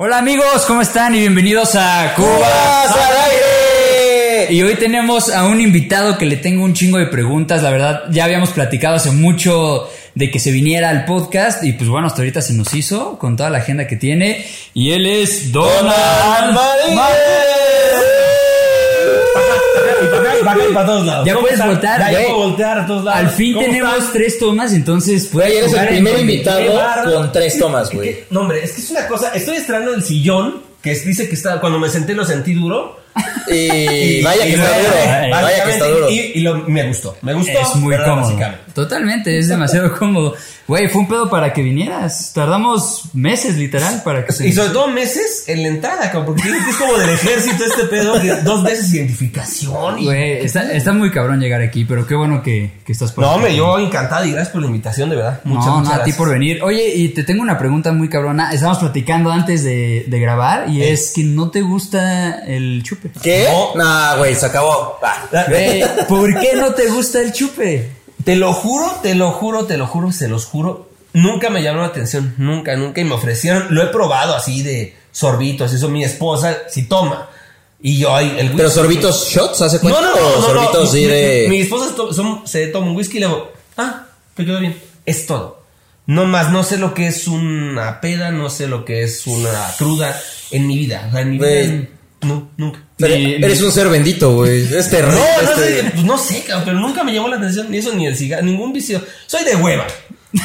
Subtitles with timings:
[0.00, 1.16] Hola amigos, ¿cómo están?
[1.16, 4.52] Y bienvenidos a Cubas al aire.
[4.54, 7.64] Y hoy tenemos a un invitado que le tengo un chingo de preguntas.
[7.64, 11.64] La verdad, ya habíamos platicado hace mucho de que se viniera al podcast.
[11.64, 14.46] Y pues bueno, hasta ahorita se nos hizo con toda la agenda que tiene.
[14.72, 16.56] Y él es Donald
[20.74, 21.26] para todos lados.
[21.26, 22.12] Ya puedes voltear.
[22.12, 23.20] Ya, puedo voltear a todos lados.
[23.20, 25.52] Al fin tenemos tres tomas, entonces puedes.
[25.54, 28.24] eres el primer invitado con tres tomas, güey.
[28.30, 29.32] No, hombre, es que es una cosa.
[29.34, 31.60] Estoy estrenando el sillón que dice que está.
[31.60, 32.98] Cuando me senté lo sentí duro.
[33.50, 34.92] Y vaya que está duro.
[35.30, 36.10] Vaya que está duro.
[36.10, 37.16] Y, y lo- me gustó.
[37.22, 37.58] Me gustó.
[37.58, 38.38] Es muy cómodo.
[38.82, 40.34] Totalmente, es demasiado cómodo.
[40.68, 42.32] Güey, fue un pedo para que vinieras.
[42.34, 44.46] Tardamos meses, literal, para que se.
[44.46, 48.20] Y sobre todo meses en la entrada, cabrón, porque es como del ejército este pedo.
[48.20, 49.98] que Dos veces identificación.
[49.98, 53.24] y- Güey, está, está muy cabrón llegar aquí, pero qué bueno que, que estás por
[53.24, 55.40] No, hombre, yo encantado y gracias por la invitación, de verdad.
[55.44, 56.16] Muchas, no, muchas no, a ti gracias.
[56.16, 56.62] por venir.
[56.62, 58.52] Oye, y te tengo una pregunta muy cabrona.
[58.52, 63.10] Estamos platicando antes de, de grabar y es que no te gusta el chupe.
[63.22, 63.48] ¿Qué?
[63.50, 63.74] No.
[63.82, 64.98] Nah, güey, se acabó.
[65.48, 67.90] Güey, ¿por qué no te gusta el chupe?
[68.28, 70.90] Te lo juro, te lo juro, te lo juro, se los juro.
[71.14, 73.00] Nunca me llamó la atención, nunca, nunca.
[73.00, 77.30] Y me ofrecieron, lo he probado así de sorbitos, eso mi esposa si toma.
[77.80, 80.00] Y yo, ay, el ¿Pero whisky- sorbitos shots hace No, cuenta?
[80.02, 81.00] no, ¿O no, no, sorbitos no.
[81.00, 81.46] Mi- de.?
[81.48, 84.78] Mi, mi esposa son- se toma un whisky y le digo, ah, te quedó bien.
[85.06, 85.62] Es todo.
[86.04, 89.72] No más, no sé lo que es una peda, no sé lo que es una
[89.78, 91.06] cruda en mi vida.
[91.08, 91.48] O sea, en mi vida.
[91.48, 91.88] Güey.
[92.22, 92.80] No, nunca.
[92.96, 94.62] Pero Ni- eres un ser bendito, güey.
[94.62, 95.20] Es No, terrible.
[95.44, 97.94] no este- sé, pues no sé, cabrón, pero nunca me llamó la atención ni eso
[97.94, 99.00] ni el cigarro, ningún vicio.
[99.26, 99.86] Soy de hueva.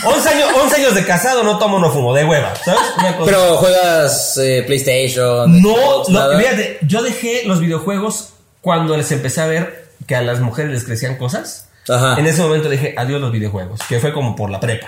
[0.06, 2.80] 11 años, 11 años de casado, no tomo, no fumo, de hueva, ¿sabes?
[3.00, 3.26] Una cosa.
[3.32, 5.62] Pero juegas eh, PlayStation.
[5.62, 6.38] no, Xbox, no, nada?
[6.40, 8.30] fíjate, yo dejé los videojuegos
[8.62, 11.68] cuando les empecé a ver que a las mujeres les crecían cosas.
[11.90, 12.16] Ajá.
[12.18, 14.88] En ese momento dije, adiós los videojuegos, que fue como por la prepa.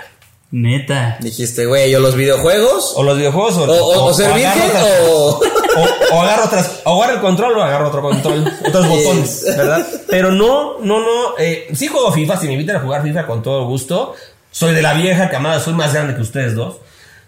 [0.50, 1.18] Neta.
[1.20, 2.92] Dijiste, güey, yo los videojuegos.
[2.96, 4.70] O los videojuegos o, O, o- o ser virgen
[5.10, 5.40] o.
[5.76, 9.86] o, o agarro otras, o agarro el control o agarro otro control, otros botones, ¿verdad?
[10.08, 13.42] Pero no, no, no, eh, sí juego FIFA, si me invitan a jugar FIFA con
[13.42, 14.14] todo gusto,
[14.50, 16.76] soy de la vieja camada, soy más grande que ustedes dos,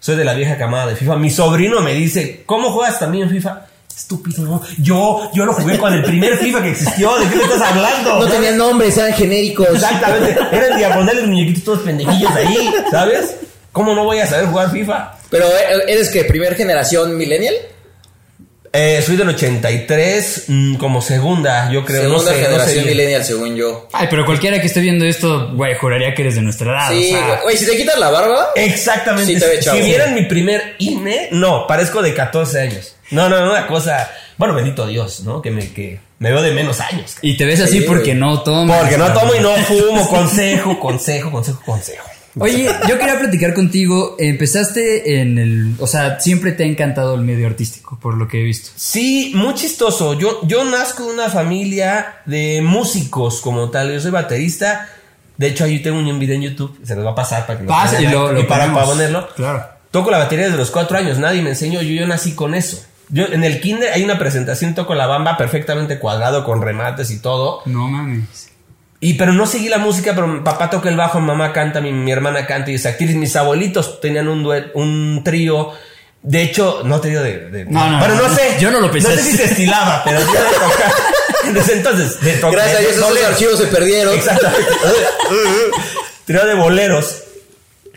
[0.01, 3.67] soy de la vieja camada de FIFA, mi sobrino me dice, ¿cómo juegas también FIFA?
[3.95, 4.63] Estúpido, no.
[4.81, 8.21] yo, yo lo jugué con el primer FIFA que existió, ¿de qué me estás hablando?
[8.21, 9.69] No tenían nombres, eran genéricos.
[9.71, 13.35] Exactamente, eran diagonales muñequitos todos pendejillos ahí, ¿sabes?
[13.73, 15.19] ¿Cómo no voy a saber jugar FIFA?
[15.31, 17.55] Pero eh, eres que primer generación millennial.
[18.73, 22.03] Eh, soy del 83, mm, como segunda, yo creo.
[22.03, 23.89] Segunda no sé, no sé generación millennial, según yo.
[23.93, 26.91] Ay, pero cualquiera que esté viendo esto, güey, juraría que eres de nuestra edad.
[26.91, 27.57] Sí, o sea, güey.
[27.57, 28.51] Si te quitas la barba.
[28.55, 29.35] Exactamente.
[29.35, 29.79] Sí te ve chavo.
[29.79, 32.95] si vieran mi primer INE, no, parezco de 14 años.
[33.11, 34.11] No, no, no, una cosa.
[34.37, 35.41] Bueno, bendito Dios, ¿no?
[35.41, 37.17] Que me, que me veo de menos años.
[37.23, 38.17] Y te ves así Sí, porque güey.
[38.17, 38.81] no tomas.
[38.81, 40.07] Porque no tomo y no fumo.
[40.09, 42.05] Consejo, consejo, consejo, consejo.
[42.39, 44.17] Oye, yo quería platicar contigo.
[44.19, 45.75] Empezaste en el.
[45.79, 48.71] O sea, siempre te ha encantado el medio artístico, por lo que he visto.
[48.77, 50.15] Sí, muy chistoso.
[50.15, 53.93] Yo, yo nazco de una familia de músicos como tal.
[53.93, 54.89] Yo soy baterista.
[55.37, 56.79] De hecho, ahí tengo un video en YouTube.
[56.85, 58.87] Se los va a pasar para que lo Pasa y lo, lo y para, para
[58.87, 59.29] ponerlo.
[59.35, 59.79] Claro.
[59.91, 62.85] Toco la batería desde los cuatro años, nadie me enseñó, yo, yo nací con eso.
[63.09, 67.21] Yo en el kinder hay una presentación, toco la bamba perfectamente cuadrado con remates y
[67.21, 67.63] todo.
[67.65, 68.51] No mames.
[69.01, 71.81] Y pero no seguí la música, pero mi papá toca el bajo, mi mamá canta,
[71.81, 73.15] mi, mi hermana canta y es actriz.
[73.15, 75.71] Mis abuelitos tenían un duet, un trío.
[76.21, 78.57] De hecho, no te digo de, de- No, no, Bueno, no, no, sé.
[78.59, 80.93] yo no lo pensé No sé si se estilaba, pero yo de tocar.
[81.55, 82.53] Desde entonces, de tocar.
[82.55, 84.15] Gracias a Dios, esos archivos se perdieron.
[84.15, 84.67] Exactamente.
[86.25, 87.23] Trío de boleros.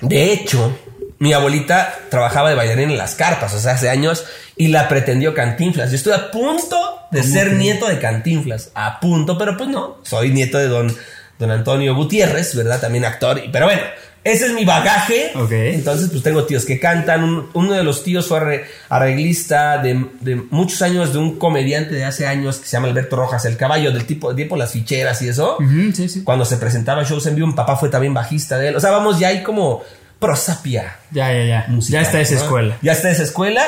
[0.02, 0.78] De hecho,
[1.22, 4.26] mi abuelita trabajaba de bailarina en las carpas, o sea, hace años,
[4.58, 5.90] y la pretendió Cantinflas.
[5.92, 6.78] Yo estuve a punto
[7.12, 10.96] de ser nieto de Cantinflas, a punto, pero pues no, soy nieto de don,
[11.40, 12.82] don Antonio Gutiérrez, ¿verdad?
[12.82, 13.82] También actor, pero bueno.
[14.24, 15.32] Ese es mi bagaje.
[15.34, 15.52] Ok.
[15.52, 17.24] Entonces, pues tengo tíos que cantan.
[17.24, 21.96] Un- uno de los tíos fue arre- arreglista de, de muchos años de un comediante
[21.96, 25.24] de hace años que se llama Alberto Rojas, el caballo del tipo, tipo las ficheras
[25.24, 25.58] y eso
[25.96, 26.24] sí, sí.
[26.24, 28.76] cuando se presentaba shows en vivo, mi papá fue también bajista de él.
[28.76, 29.82] O sea, vamos, ya hay como
[30.22, 30.98] prosapia.
[31.12, 31.66] Ya, ya, ya.
[31.68, 32.42] musical, ya está esa ¿no?
[32.42, 32.78] escuela.
[32.82, 33.64] Ya está esa escuela.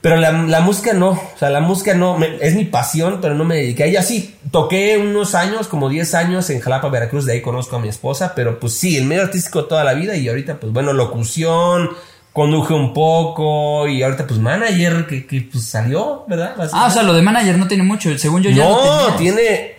[0.00, 1.10] Pero la, la música no.
[1.10, 2.16] O sea, la música no.
[2.18, 4.02] me- es mi pasión, pero no me dediqué a ella.
[4.02, 7.24] Sí, toqué unos años, como 10 años en Jalapa, Veracruz.
[7.26, 8.32] De ahí conozco a mi esposa.
[8.34, 10.16] Pero pues sí, el medio artístico toda la vida.
[10.16, 11.90] Y ahorita, pues bueno, locución.
[12.34, 13.86] Conduje un poco.
[13.88, 16.54] Y ahorita, pues manager que, que pues salió, ¿verdad?
[16.72, 18.16] Ah, o sea, lo de manager no tiene mucho.
[18.18, 19.73] Según yo ya no, tiene.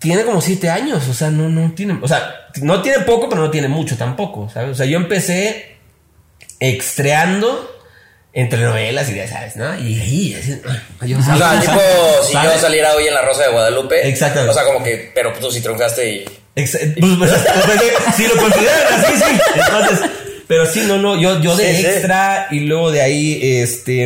[0.00, 1.96] Tiene como siete años, o sea, no, no tiene.
[2.02, 4.70] O sea, no tiene poco, pero no tiene mucho tampoco, ¿sabes?
[4.70, 5.76] O sea, yo empecé
[6.58, 7.68] extreando
[8.32, 9.74] entre novelas y ya sabes, ¿no?
[9.78, 10.60] Y ahí, así,
[11.06, 11.72] yo O sea, tipo,
[12.24, 12.54] si ¿Sabes?
[12.54, 14.08] yo saliera hoy en la Rosa de Guadalupe.
[14.08, 14.50] Exactamente.
[14.50, 16.24] O sea, como que, pero tú sí triunfaste y.
[16.54, 19.40] Ex- pues, pues, pues, si lo consideran así, sí.
[19.56, 20.10] Entonces,
[20.46, 21.86] pero sí, no, no, yo, yo de Sí, sí.
[21.86, 24.04] extra y luego de ahí, este,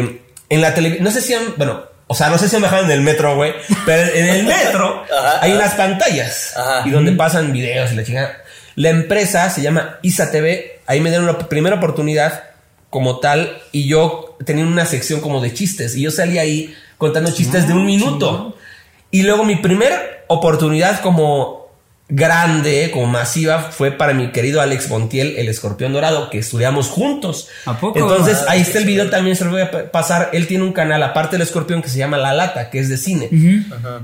[0.48, 2.84] en la televisión, no sé si han, bueno, o sea, no sé si han bajado
[2.84, 3.54] en el metro, güey,
[3.86, 5.60] pero en el metro Ajá, hay ajá.
[5.60, 6.82] unas pantallas Ajá.
[6.86, 8.36] y donde pasan videos y la chingada.
[8.76, 12.44] La empresa se llama Isa TV, ahí me dieron la primera oportunidad
[12.90, 17.32] como tal y yo tenía una sección como de chistes y yo salí ahí contando
[17.32, 18.56] chistes de un minuto.
[19.10, 21.63] Y luego mi primera oportunidad como
[22.08, 27.48] grande, como masiva, fue para mi querido Alex Montiel, el escorpión dorado, que estudiamos juntos.
[27.64, 27.98] ¿A poco?
[27.98, 30.28] Entonces, Ah, ahí está el video, también se lo voy a pa- pasar.
[30.34, 32.98] Él tiene un canal, aparte del escorpión, que se llama La Lata, que es de
[32.98, 33.30] cine.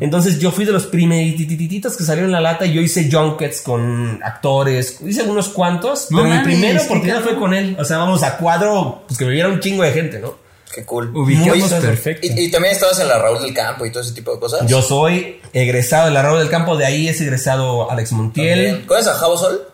[0.01, 3.61] Entonces, yo fui de los primeritititos que salieron en La Lata y yo hice junkets
[3.61, 7.77] con actores, hice unos cuantos, No pero mi primera qué oportunidad fue con él.
[7.79, 10.37] O sea, vamos a cuadro, pues que me viera un chingo de gente, ¿no?
[10.75, 11.15] Qué cool.
[11.17, 12.27] Ubicamos perfecto.
[12.27, 14.67] Y, y también estabas en la Raúl del Campo y todo ese tipo de cosas.
[14.69, 18.85] Yo soy egresado de la Raúl del Campo, de ahí es egresado Alex Montiel.
[18.87, 19.67] ¿Conoces a Javo Sol?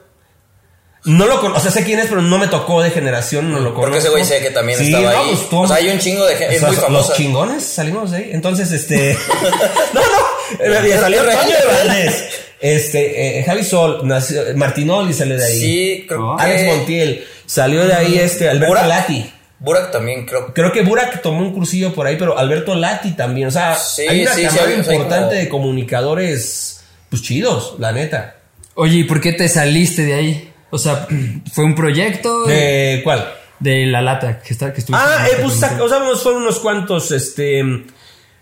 [1.05, 3.59] No lo conozco, o sea, sé quién es, pero no me tocó de generación, no
[3.61, 3.83] lo conozco.
[3.83, 5.31] Porque ese güey sé que también Sí, estaba no, ahí.
[5.51, 6.47] pues, o sea, hay un chingo de gente.
[6.47, 7.09] O Es sea, muy famoso.
[7.11, 8.31] Los chingones salimos de ahí.
[8.33, 9.17] Entonces, este.
[9.95, 10.65] no, no.
[10.65, 11.21] eh, Salió.
[11.23, 12.25] Toño de Valdés.
[12.59, 15.61] Este, eh, Javi Sol, nació, Martinoli salió de ahí.
[15.61, 16.43] Sí, creo que.
[16.43, 17.25] Alex Montiel.
[17.47, 18.75] Salió de ahí este, Alberto.
[18.75, 19.33] Lati.
[19.59, 20.53] Burak también, creo.
[20.53, 23.49] Creo que Burak tomó un cursillo por ahí, pero Alberto Lati también.
[23.49, 28.37] O sea, Sí, hay una sí, camada importante como- de comunicadores, pues chidos, la neta.
[28.75, 30.53] Oye, ¿y por qué te saliste de ahí?
[30.71, 31.07] O sea,
[31.53, 33.33] ¿fue un proyecto ¿De cuál?
[33.59, 36.59] de la lata que, está, que estuviste Ah, eh, pues o sea, unos- fueron unos
[36.59, 37.61] cuantos este,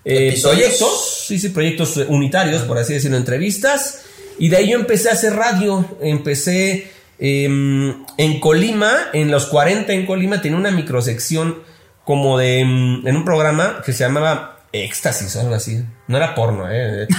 [0.04, 4.02] eh, proyectos, sí, sí, proyectos eh, unitarios, por así decirlo, entrevistas.
[4.38, 5.96] Y de ahí yo empecé a hacer radio.
[6.02, 11.58] Empecé em, en Colima, en los 40 en Colima, tenía una microsección
[12.04, 12.60] como de.
[12.60, 15.82] em, en un programa que se llamaba Éxtasis o algo así.
[16.08, 17.06] No era porno, ¿eh?
[17.08, 17.14] Sí,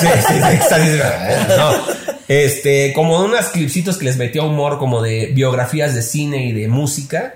[0.00, 1.02] sí, sí, éxtasis.
[1.56, 1.70] No.
[2.28, 6.52] Este, como de unos clipsitos que les metía humor, como de biografías de cine y
[6.52, 7.34] de música.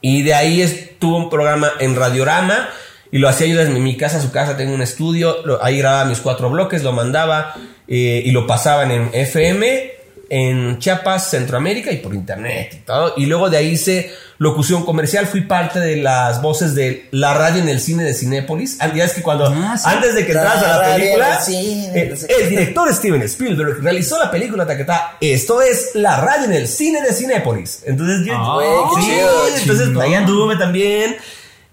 [0.00, 2.68] Y de ahí estuvo un programa en Radiorama
[3.10, 6.04] y lo hacía yo desde mi casa su casa, tengo un estudio, lo- ahí grababa
[6.06, 7.54] mis cuatro bloques, lo mandaba
[7.86, 9.92] eh, y lo pasaban en FM,
[10.34, 13.12] en Chiapas, Centroamérica y por internet y todo.
[13.18, 17.60] Y luego de ahí hice locución comercial, fui parte de las voces de la radio
[17.60, 18.78] en el cine de Cinépolis.
[18.80, 19.84] Ah, Ya es que cuando, Ah, sí.
[19.86, 24.18] antes de que entras a la película, el cine, eh, el director Steven Spielberg realizó
[24.18, 25.18] la película Taquetá.
[25.20, 27.82] Esto es la radio en el cine de Cinépolis.
[27.84, 28.60] Entonces yo,
[28.96, 29.48] Sí, chido.
[29.54, 30.02] entonces chingón.
[30.02, 31.14] ahí anduve también.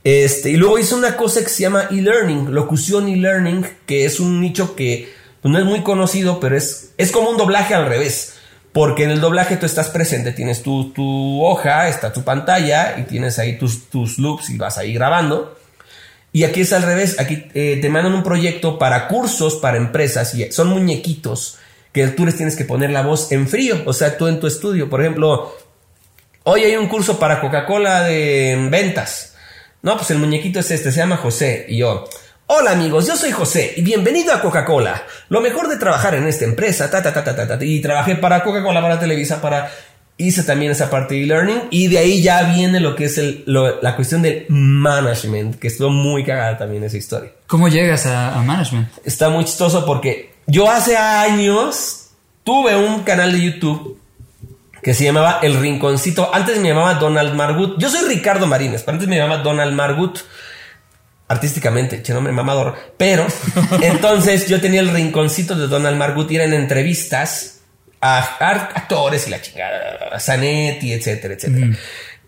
[0.03, 4.41] Este, y luego hice una cosa que se llama e-learning, locución e-learning, que es un
[4.41, 8.33] nicho que pues, no es muy conocido, pero es, es como un doblaje al revés.
[8.71, 13.03] Porque en el doblaje tú estás presente, tienes tu, tu hoja, está tu pantalla y
[13.03, 15.57] tienes ahí tus, tus loops y vas ahí grabando.
[16.31, 20.35] Y aquí es al revés, aquí eh, te mandan un proyecto para cursos para empresas
[20.35, 21.57] y son muñequitos
[21.91, 24.45] que tú les tienes que poner la voz en frío, o sea, tú en tu
[24.45, 25.55] estudio, por ejemplo,
[26.43, 29.35] hoy hay un curso para Coca-Cola de ventas.
[29.81, 32.07] No, pues el muñequito es este, se llama José y yo.
[32.51, 35.03] Hola amigos, yo soy José y bienvenido a Coca-Cola.
[35.29, 38.15] Lo mejor de trabajar en esta empresa, ta ta ta ta ta, ta, y trabajé
[38.15, 39.69] para Coca-Cola, para Televisa, para
[40.17, 43.43] hice también esa parte de e-learning y de ahí ya viene lo que es el,
[43.45, 47.31] lo- la cuestión del management, que estuvo muy cagada también esa historia.
[47.45, 48.89] ¿Cómo llegas a, a management?
[49.05, 52.07] Está muy chistoso porque yo hace años
[52.43, 53.99] tuve un canal de YouTube
[54.81, 56.33] que se llamaba El Rinconcito.
[56.33, 57.77] Antes me llamaba Donald Margut.
[57.79, 60.17] Yo soy Ricardo Marines, pero antes me llamaba Donald Margut.
[61.29, 62.75] Artísticamente, che nombre mamador.
[62.97, 63.25] Pero
[63.81, 67.59] entonces yo tenía el rinconcito de Donald Margut y eran entrevistas
[68.01, 71.67] a a actores y la chingada, a Zanetti, etcétera, etcétera.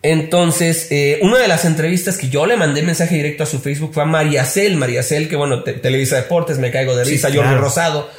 [0.03, 3.93] Entonces, eh, una de las entrevistas que yo le mandé mensaje directo a su Facebook
[3.93, 7.11] fue a María Cel, María Cel, que bueno, te- Televisa Deportes, me caigo de Sí,
[7.11, 7.47] risa, claro.
[7.49, 8.09] Jordi Rosado.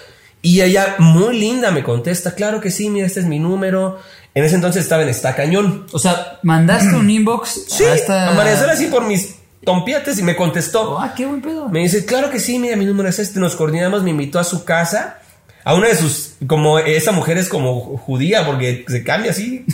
[0.42, 3.98] Y ella, muy linda, me contesta, claro que sí, mira, este es mi número.
[4.34, 5.86] En ese entonces estaba en Está Cañón.
[5.92, 8.28] O sea, mandaste un inbox Sí, a esta...
[8.30, 9.34] a María Cel así por mis
[9.64, 10.98] tompiates y me contestó.
[11.00, 11.68] Ah, qué buen pedo.
[11.68, 13.38] Me dice, claro que sí, mira, mi número es este.
[13.40, 15.18] Nos coordinamos, me invitó a su casa.
[15.64, 19.64] A una de sus, como esa mujer es como judía, porque se cambia así,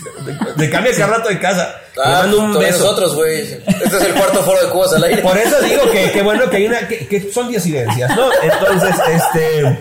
[0.59, 1.77] se cambia cada rato de casa.
[1.97, 2.85] Le Ah, mando un también beso.
[2.85, 3.41] nosotros, güey.
[3.41, 5.23] Este es el cuarto foro de Cubas al aire.
[5.23, 8.29] Por eso digo que, que bueno que hay una, que, que son disidencias, ¿no?
[8.43, 9.79] Entonces, este,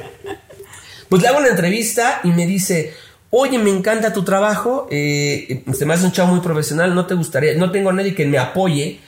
[1.10, 2.94] pues le hago una entrevista y me dice,
[3.30, 7.16] oye, me encanta tu trabajo, eh, se me hace un chavo muy profesional, no te
[7.16, 9.02] gustaría, no tengo a nadie que me apoye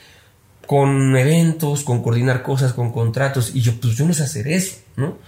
[0.70, 4.76] con eventos, con coordinar cosas, con contratos, y yo, pues yo no sé hacer eso,
[4.94, 5.18] ¿no?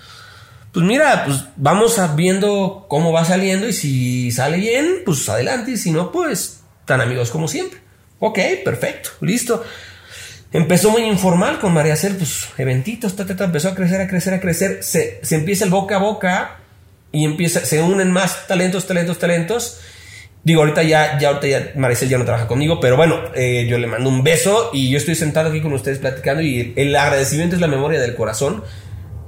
[0.71, 5.73] Pues mira, pues vamos a viendo cómo va saliendo y si sale bien, pues adelante
[5.73, 7.81] y si no, pues tan amigos como siempre.
[8.21, 9.65] Ok, perfecto, listo.
[10.53, 14.07] Empezó muy informal con María Cel, pues eventitos, ta, ta, ta, empezó a crecer, a
[14.07, 14.85] crecer, a crecer.
[14.85, 16.61] Se, se empieza el boca a boca
[17.11, 19.81] y empieza, se unen más talentos, talentos, talentos.
[20.45, 23.79] Digo, ahorita ya, ya, ahorita ya Maricel ya no trabaja conmigo, pero bueno, eh, yo
[23.79, 27.55] le mando un beso y yo estoy sentado aquí con ustedes platicando y el agradecimiento
[27.55, 28.65] es la memoria del corazón.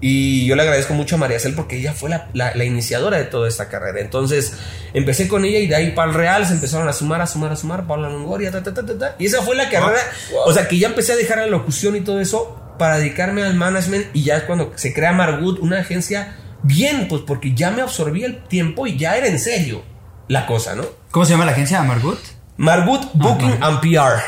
[0.01, 3.25] Y yo le agradezco mucho a María Cel porque ella fue la, la, iniciadora de
[3.25, 4.01] toda esta carrera.
[4.01, 4.55] Entonces
[4.93, 7.53] empecé con ella y de ahí para el Real se empezaron a sumar, a sumar,
[7.53, 10.01] a sumar, Paula Longoria, ta, ta, ta, ta, Y esa fue la carrera.
[10.45, 13.55] O sea, que ya empecé a dejar la locución y todo eso para dedicarme al
[13.55, 17.81] management y ya es cuando se crea Margut, una agencia bien, pues porque ya me
[17.81, 19.83] absorbí el tiempo y ya era en serio
[20.29, 20.85] la cosa, ¿no?
[21.15, 21.81] ¿Cómo se llama la agencia?
[21.85, 22.19] ¿Margut?
[22.57, 24.21] Margut ah, Booking and PR.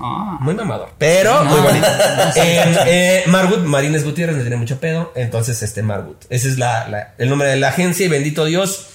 [0.00, 0.38] Ah.
[0.40, 0.90] Muy mamador.
[0.98, 1.86] Pero muy bonito.
[2.34, 5.12] Eh, eh, Margut, Marines Gutiérrez, me tiene mucho pedo.
[5.14, 6.24] Entonces, este Margut.
[6.30, 8.88] Ese es la, el nombre de la agencia y bendito Dios.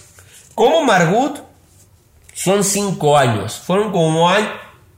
[0.56, 1.38] Como Margut,
[2.34, 3.62] son cinco años.
[3.66, 4.30] Fueron como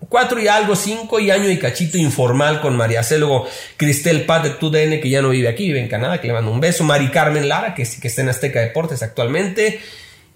[0.09, 3.19] cuatro y algo, cinco y año y cachito informal con María C.
[3.19, 6.33] Luego Cristel Pat de TUDN, que ya no vive aquí, vive en Canadá, que le
[6.33, 6.83] mando un beso.
[6.83, 9.81] Mari Carmen Lara, que, que está en Azteca Deportes actualmente.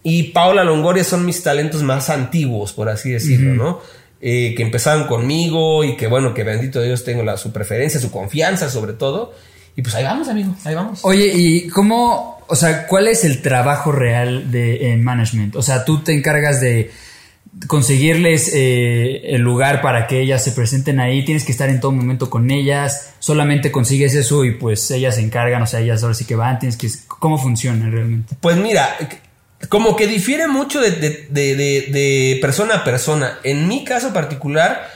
[0.03, 3.81] Y Paula Longoria son mis talentos más antiguos, por así decirlo, ¿no?
[4.21, 8.11] Eh, que empezaron conmigo y que bueno, que bendito Dios tengo la, su preferencia, su
[8.11, 9.33] confianza sobre todo.
[9.75, 10.99] Y pues ahí vamos, amigo, ahí vamos.
[11.03, 15.55] Oye, ¿y cómo, o sea, cuál es el trabajo real de management?
[15.55, 16.91] O sea, tú te encargas de
[17.67, 21.91] conseguirles eh, el lugar para que ellas se presenten ahí, tienes que estar en todo
[21.91, 26.15] momento con ellas, solamente consigues eso y pues ellas se encargan, o sea, ellas ahora
[26.15, 26.89] sí que van, tienes que...
[27.07, 28.35] ¿Cómo funciona realmente?
[28.39, 28.97] Pues mira,
[29.69, 33.39] como que difiere mucho de, persona a persona.
[33.43, 34.89] En mi caso particular,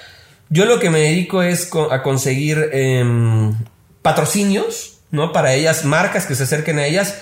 [0.50, 3.56] yo lo que me dedico es a conseguir em,
[4.02, 5.32] patrocinios, ¿no?
[5.32, 7.20] Para ellas, marcas que se acerquen a ellas,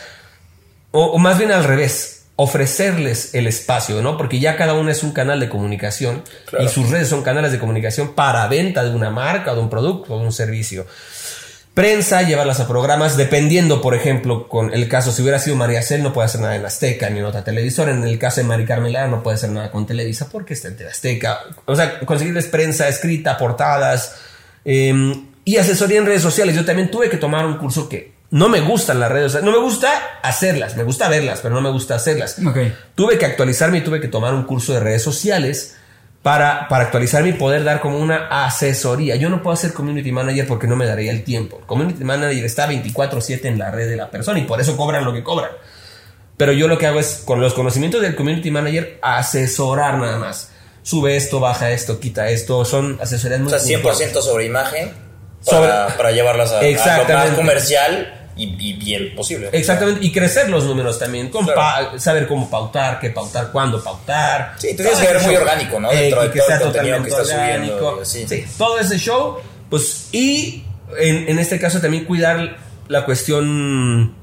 [0.91, 4.17] o más bien al revés ofrecerles el espacio, ¿no?
[4.17, 6.23] Porque ya cada uno es un canal de comunicación
[6.59, 10.13] y sus redes son canales de comunicación para venta de una marca, de un producto,
[10.13, 10.85] o de un servicio.
[11.75, 16.03] Prensa, llevarlas a programas, dependiendo, por ejemplo, con el caso, si hubiera sido María Cel,
[16.03, 17.91] no puede hacer nada en Azteca ni en otra televisora.
[17.91, 20.87] En el caso de Mari Carmela, no puede hacer nada con Televisa porque está en
[20.87, 21.41] Azteca.
[21.65, 24.15] O sea, conseguirles prensa escrita, portadas
[24.63, 26.55] em, y asesoría en redes sociales.
[26.55, 29.59] Yo también tuve que tomar un curso que no me gustan las redes, no me
[29.59, 29.91] gusta
[30.23, 32.37] hacerlas, me gusta verlas, pero no me gusta hacerlas.
[32.95, 35.75] Tuve que actualizarme y tuve que tomar un curso de redes sociales
[36.25, 39.15] para, para actualizarme y poder dar como una asesoría.
[39.15, 41.61] Yo no puedo hacer community manager porque no me daría el tiempo.
[41.67, 45.13] community manager está 24/7 en la red de la persona y por eso cobran lo
[45.13, 45.51] que cobran.
[46.35, 50.49] Pero yo lo que hago es, con los conocimientos del community manager, asesorar nada más.
[50.81, 52.65] Sube esto, baja esto, quita esto.
[52.65, 54.93] Son asesorías muy O sea, 100% sobre imagen
[55.45, 59.49] para, para llevarlas a, a lo más comercial y, bien posible.
[59.53, 61.47] Exactamente, y crecer los números también, con
[61.97, 64.55] saber cómo pautar, qué pautar, cuándo pautar.
[64.57, 65.89] Sí, tienes que ver muy orgánico, ¿no?
[65.89, 68.05] Dentro de que todo sea el contenido que estás subiendo.
[68.05, 69.37] Sí, todo ese show,
[69.69, 70.63] pues, y
[70.97, 74.15] en, en, este caso también cuidar la cuestión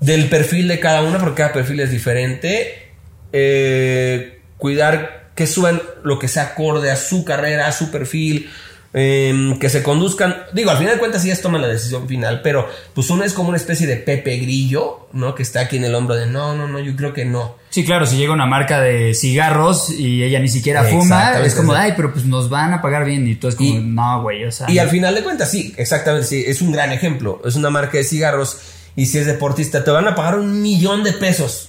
[0.00, 2.92] del perfil de cada una, porque cada perfil es diferente.
[3.32, 8.50] Eh, cuidar que suban lo que sea acorde a su carrera, a su perfil,
[8.98, 10.34] Em, que se conduzcan.
[10.54, 13.50] Digo, al final de cuentas ellas toman la decisión final, pero pues uno es como
[13.50, 15.34] una especie de Pepe Grillo, ¿no?
[15.34, 17.56] Que está aquí en el hombro de no, no, no, yo creo que no.
[17.68, 21.74] Sí, claro, si llega una marca de cigarros y ella ni siquiera fuma, es como,
[21.74, 24.50] ay, pero pues nos van a pagar bien y tú es como, no, güey, o
[24.50, 24.70] sea.
[24.70, 27.42] Y al final de cuentas, sí, exactamente, sí, es un gran ejemplo.
[27.44, 28.56] Es una marca de cigarros
[28.96, 31.68] y si es deportista, te van a pagar un millón de pesos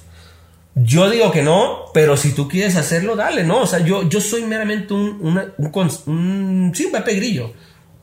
[0.83, 3.61] yo digo que no, pero si tú quieres hacerlo, dale, ¿no?
[3.61, 5.19] O sea, yo, yo soy meramente un,
[5.57, 7.53] un, sí, un Pepe Grillo,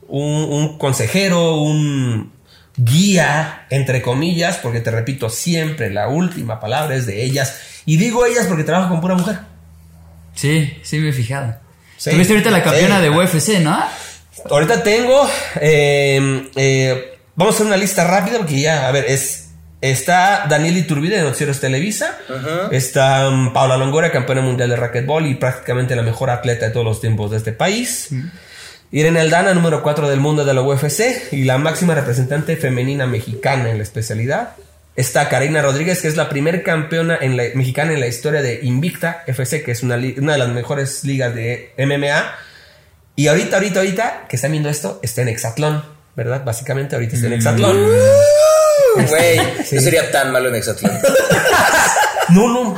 [0.07, 2.33] un, consejero, un
[2.75, 7.61] guía, entre comillas, porque te repito, siempre la última palabra es de ellas.
[7.85, 9.39] Y digo ellas porque trabajo con pura mujer.
[10.33, 11.55] Sí, sí me he fijado.
[12.03, 13.79] Tuviste ahorita la campeona de UFC, ¿no?
[14.49, 15.27] Ahorita tengo,
[15.61, 19.44] eh, eh, vamos a hacer una lista rápida porque ya, a ver, es
[19.91, 22.17] Está Daniel Iturbide de Noticieros Televisa.
[22.71, 26.83] Está um, Paula Longoria, campeona mundial de racquetball y prácticamente la mejor atleta de todos
[26.83, 28.09] los tiempos de este país.
[28.91, 33.69] Irene Aldana, número 4 del mundo de la UFC y la máxima representante femenina mexicana
[33.69, 34.55] en la especialidad.
[34.95, 38.61] Está Karina Rodríguez, que es la primera campeona en la, mexicana en la historia de
[38.63, 42.33] Invicta FC, que es una, una de las mejores ligas de MMA.
[43.15, 46.43] Y ahorita, ahorita, ahorita, que están viendo esto, está en Hexatlón, ¿verdad?
[46.43, 47.77] Básicamente ahorita está en Hexatlón.
[48.95, 49.37] Güey,
[49.71, 50.99] yo sería tan malo en Exatlón.
[52.29, 52.75] No, no.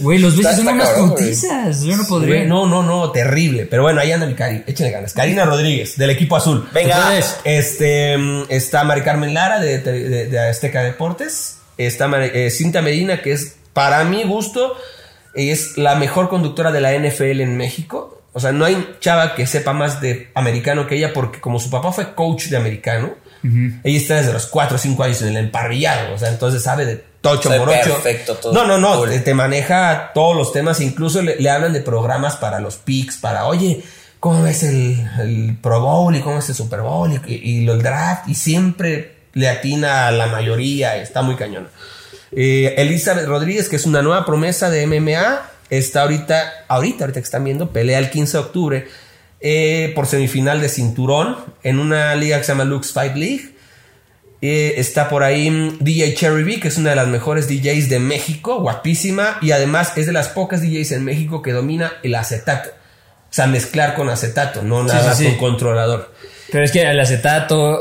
[0.00, 1.82] Güey, los besos son unas puntizas.
[1.82, 2.44] Yo no podría.
[2.44, 3.66] no, no, no, terrible.
[3.66, 4.64] Pero bueno, ahí anda mi Cari.
[4.66, 5.12] Échenle ganas.
[5.12, 6.68] Karina Rodríguez, del equipo azul.
[6.72, 7.16] Venga.
[7.44, 8.16] este,
[8.48, 11.58] está Mari Carmen Lara, de, de, Azteca Deportes.
[11.76, 14.76] Está eh, Cinta Medina, que es, para mi gusto,
[15.34, 18.20] es la mejor conductora de la NFL en México.
[18.32, 21.70] O sea, no hay chava que sepa más de americano que ella, porque como su
[21.70, 25.36] papá fue coach de americano Ella está desde los 4 o 5 años en el
[25.36, 27.94] emparrillado, o sea, entonces sabe de tocho morocho.
[27.94, 28.52] Perfecto, todo.
[28.52, 32.76] No, no, no, te, maneja todos los temas, incluso le, hablan de programas para los
[32.76, 33.82] picks, para, oye,
[34.20, 38.28] ¿cómo ves el, Pro Bowl y cómo es el Super Bowl y, y, el draft?
[38.28, 41.68] Y siempre le atina a la mayoría, está muy cañón.
[42.32, 47.24] Eh, Elizabeth Rodríguez, que es una nueva promesa de MMA, está ahorita, ahorita, ahorita que
[47.24, 48.88] están viendo, pelea el 15 de octubre
[49.40, 53.54] eh, por semifinal de cinturón en una liga que se llama Lux Fight League.
[54.40, 57.88] Eh, está por ahí mm, DJ Cherry B, que es una de las mejores DJs
[57.88, 62.14] de México, guapísima, y además es de las pocas DJs en México que domina el
[62.14, 62.70] acetato.
[62.70, 66.14] O sea, mezclar con acetato, no nada con controlador.
[66.50, 67.78] Pero es que el acetato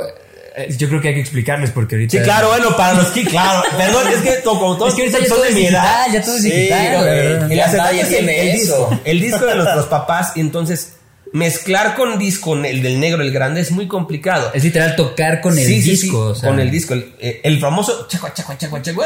[0.57, 2.17] eh, yo creo que hay que explicarles porque ahorita.
[2.17, 3.63] Sí, claro, bueno, para los que, claro.
[3.77, 6.07] Perdón, es que como todos es que ahorita son de mi edad.
[6.11, 7.07] Ya todo es digital.
[7.07, 8.99] el, el, disco.
[9.05, 10.31] El disco de nuestros papás.
[10.35, 10.93] Y entonces,
[11.33, 14.51] mezclar con disco, el del negro, el grande, es muy complicado.
[14.53, 16.33] Es literal tocar con el disco.
[16.41, 16.95] Con el disco.
[17.19, 19.03] El, famoso chaco, chaco, chaco, chaco.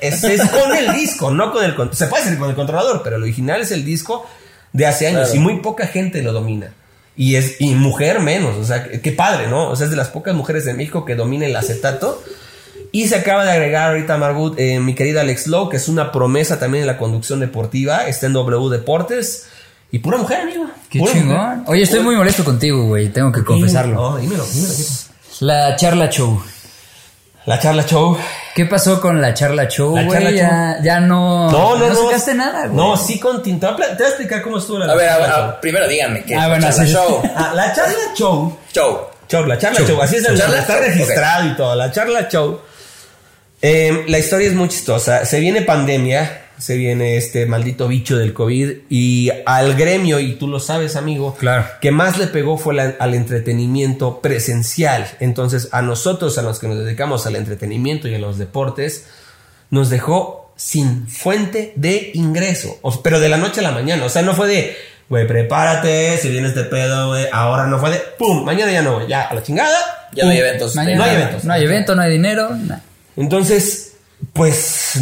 [0.00, 1.74] Es, es con el disco, no con el.
[1.92, 4.26] Se puede hacer con el controlador, pero el original es el disco
[4.72, 6.74] de hace años y muy poca gente lo domina.
[7.16, 9.68] Y es y mujer menos, o sea, qué padre, ¿no?
[9.68, 12.22] O sea, es de las pocas mujeres de México que domina el acetato.
[12.92, 16.10] Y se acaba de agregar ahorita Margut, eh, mi querida Alex Lowe, que es una
[16.10, 19.46] promesa también en la conducción deportiva, está en W Deportes.
[19.92, 20.66] Y pura mujer, amigo.
[20.88, 21.64] Qué chingón.
[21.66, 23.94] Oye, estoy muy molesto contigo, güey, tengo que confesarlo.
[23.94, 24.74] No, dímelo, dímelo.
[25.40, 26.40] La charla show.
[27.46, 28.16] La charla show.
[28.54, 30.36] ¿Qué pasó con la charla show, güey?
[30.36, 31.50] Ya, ya no.
[31.50, 31.94] No, no, no.
[31.94, 32.76] No sacaste nada, güey.
[32.76, 33.74] No, sí continuó.
[33.74, 36.48] Te voy a explicar cómo estuvo la A ver, a ver, primero díganme qué ah,
[36.48, 37.22] bueno, la charla show.
[37.34, 38.58] Ah, la charla show.
[38.72, 39.00] Show.
[39.28, 40.00] Show, la charla show.
[40.02, 41.74] Así es, el, está registrado y todo.
[41.74, 42.60] La charla show.
[43.62, 45.24] Eh, la historia es muy chistosa.
[45.24, 50.46] Se viene pandemia se viene este maldito bicho del COVID y al gremio, y tú
[50.46, 51.64] lo sabes amigo, claro.
[51.80, 55.06] que más le pegó fue al entretenimiento presencial.
[55.20, 59.06] Entonces a nosotros, a los que nos dedicamos al entretenimiento y a los deportes,
[59.70, 64.20] nos dejó sin fuente de ingreso, pero de la noche a la mañana, o sea,
[64.20, 64.76] no fue de,
[65.08, 68.44] güey, prepárate, si vienes de pedo, güey, ahora no fue de, ¡pum!
[68.44, 70.08] Mañana ya no, ya a la chingada.
[70.12, 70.74] Ya no hay eventos.
[70.74, 71.44] no hay eventos.
[71.44, 72.50] No hay evento, no hay dinero.
[73.16, 73.94] Entonces,
[74.32, 74.98] pues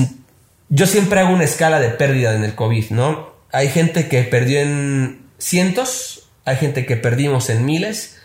[0.68, 3.35] yo siempre hago una escala de pérdida en el COVID, ¿no?
[3.52, 8.18] Hay gente que perdió en cientos, hay gente que perdimos en miles,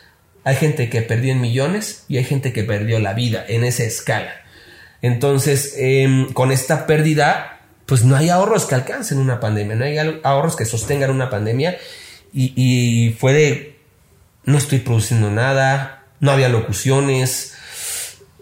[0.44, 3.84] hay gente que perdió en millones y hay gente que perdió la vida en esa
[3.84, 4.34] escala.
[5.02, 9.98] Entonces, em, con esta pérdida, pues no hay ahorros que alcancen una pandemia, no hay
[10.24, 11.78] ahorros que sostengan una pandemia
[12.34, 13.80] y, y fue de,
[14.46, 17.54] no estoy produciendo nada, no había locuciones,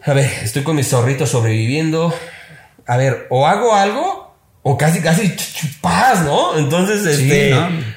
[0.03, 2.13] a ver, estoy con mis zorritos sobreviviendo,
[2.91, 6.57] a ver, o hago algo o casi, casi chupas, ¿no?
[6.57, 7.55] Entonces, este,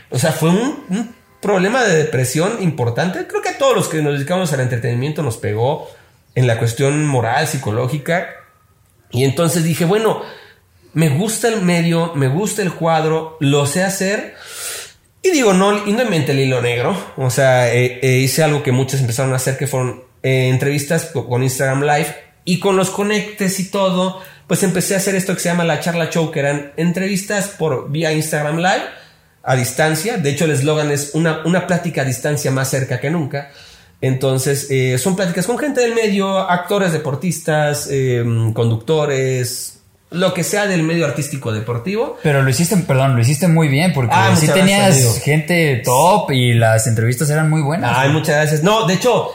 [0.08, 3.26] o sea, fue un, problema de depresión importante.
[3.26, 5.90] Creo que a todos los que nos dedicamos al entretenimiento nos pegó
[6.36, 8.36] en la cuestión moral, psicológica.
[9.10, 10.22] Y entonces dije, bueno,
[10.92, 14.36] me gusta el medio, me gusta el cuadro, lo sé hacer.
[15.24, 16.96] Y digo, no, y no inventé el hilo negro.
[17.16, 21.06] O sea, eh, eh, hice algo que muchos empezaron a hacer, que fueron eh, entrevistas
[21.06, 25.40] con Instagram Live y con los conectes y todo pues empecé a hacer esto que
[25.40, 28.84] se llama la charla show, que eran entrevistas por vía Instagram Live
[29.42, 30.16] a distancia.
[30.16, 33.50] De hecho, el eslogan es una, una plática a distancia más cerca que nunca.
[34.00, 39.78] Entonces, eh, son pláticas con gente del medio, actores, deportistas, em, conductores,
[40.10, 42.18] lo que sea del medio artístico deportivo.
[42.22, 46.54] Pero lo hiciste, perdón, lo hiciste muy bien porque ah, sí tenías gente top y
[46.54, 47.92] las entrevistas eran muy buenas.
[47.96, 48.62] Ay, muchas gracias.
[48.62, 49.30] No, de hecho,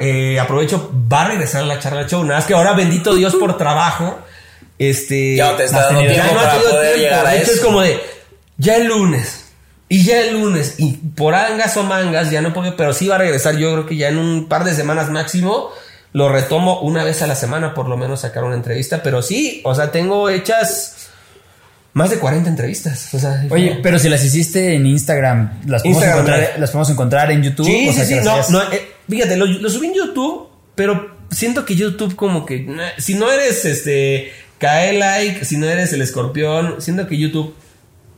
[0.00, 2.22] eh, aprovecho, va a regresar a la charla show.
[2.22, 4.18] Nada más que ahora, bendito Dios por trabajo.
[4.80, 5.36] Este.
[5.36, 7.52] Ya te está dando tiempo para poder llegar a eso.
[7.52, 8.00] es como de.
[8.56, 9.44] Ya el lunes.
[9.90, 10.76] Y ya el lunes.
[10.78, 12.74] Y por angas o mangas, ya no puedo.
[12.76, 13.58] Pero sí va a regresar.
[13.58, 15.70] Yo creo que ya en un par de semanas máximo.
[16.12, 19.02] Lo retomo una vez a la semana, por lo menos sacar una entrevista.
[19.02, 21.10] Pero sí, o sea, tengo hechas
[21.92, 23.10] más de 40 entrevistas.
[23.50, 27.66] Oye, pero si las hiciste en Instagram, ¿las podemos, encontrar, ¿las podemos encontrar en YouTube?
[27.66, 28.14] Sí, sí, sí.
[28.24, 32.66] No, no, eh, fíjate, lo, lo, subí en YouTube, pero siento que YouTube como que...
[32.98, 36.82] Si no eres este Cae like si no eres el escorpión.
[36.82, 37.54] Siendo que YouTube,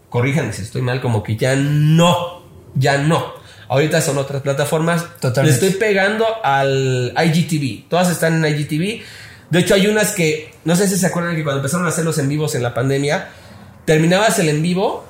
[0.08, 2.42] corríjanme si estoy mal, como que ya no,
[2.74, 3.32] ya no.
[3.68, 5.06] Ahorita son otras plataformas.
[5.20, 5.60] Totalmente.
[5.60, 7.88] Le estoy pegando al IGTV.
[7.88, 9.02] Todas están en IGTV.
[9.50, 12.04] De hecho, hay unas que, no sé si se acuerdan que cuando empezaron a hacer
[12.04, 13.28] los en vivos en la pandemia,
[13.84, 15.04] terminabas el en vivo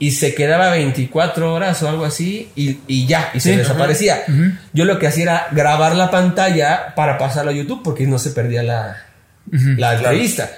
[0.00, 4.24] y se quedaba 24 horas o algo así y, ya, y se desaparecía.
[4.72, 8.30] Yo lo que hacía era grabar la pantalla para pasarlo a YouTube porque no se
[8.30, 9.05] perdía la,
[9.50, 10.50] la entrevista.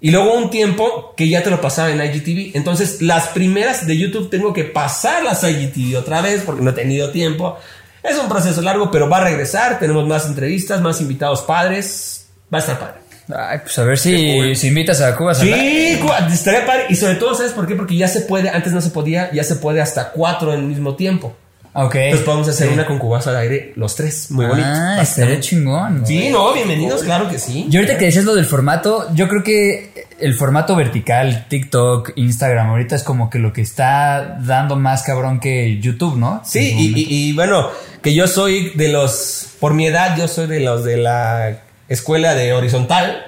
[0.00, 2.56] Y luego un tiempo que ya te lo pasaba en IGTV.
[2.56, 6.74] Entonces, las primeras de YouTube tengo que pasarlas a IGTV otra vez porque no he
[6.74, 7.58] tenido tiempo.
[8.02, 9.78] Es un proceso largo, pero va a regresar.
[9.78, 12.28] Tenemos más entrevistas, más invitados padres.
[12.52, 13.06] Va a estar padre.
[13.34, 15.34] Ay, pues a ver si, si invitas a Cuba.
[15.34, 16.86] Sí, Cuba, estaría padre.
[16.88, 17.74] Y sobre todo, ¿sabes por qué?
[17.74, 20.94] Porque ya se puede, antes no se podía, ya se puede hasta cuatro al mismo
[20.94, 21.36] tiempo.
[21.78, 21.94] Ok.
[21.94, 24.30] Entonces podemos hacer una con cubazo al aire, los tres.
[24.30, 24.66] Muy bonito.
[24.66, 26.06] Ah, estaría chingón.
[26.06, 27.66] Sí, no, bienvenidos, claro que sí.
[27.68, 32.70] Yo ahorita que decías lo del formato, yo creo que el formato vertical, TikTok, Instagram,
[32.70, 36.40] ahorita es como que lo que está dando más cabrón que YouTube, ¿no?
[36.46, 37.68] Sí, y, y, y bueno,
[38.00, 41.58] que yo soy de los, por mi edad, yo soy de los de la
[41.88, 43.26] escuela de horizontal,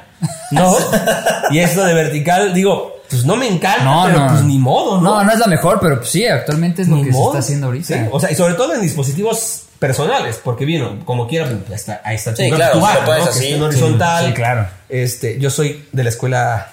[0.52, 0.74] ¿no?
[1.50, 5.16] y esto de vertical, digo, pues no me encanta, pero pues ni modo, ¿no?
[5.16, 7.66] No, no es la mejor, pero pues sí, actualmente es lo que se está haciendo
[7.66, 7.86] ahorita.
[7.86, 12.02] Sí, o sea, y sobre todo en dispositivos personales, porque vino, como quiera, pues, está,
[12.04, 12.86] ahí está sí, claro, ¿no?
[12.86, 13.54] así.
[13.54, 14.26] en horizontal.
[14.26, 14.68] Sí, claro.
[14.88, 16.72] Este, yo soy de la escuela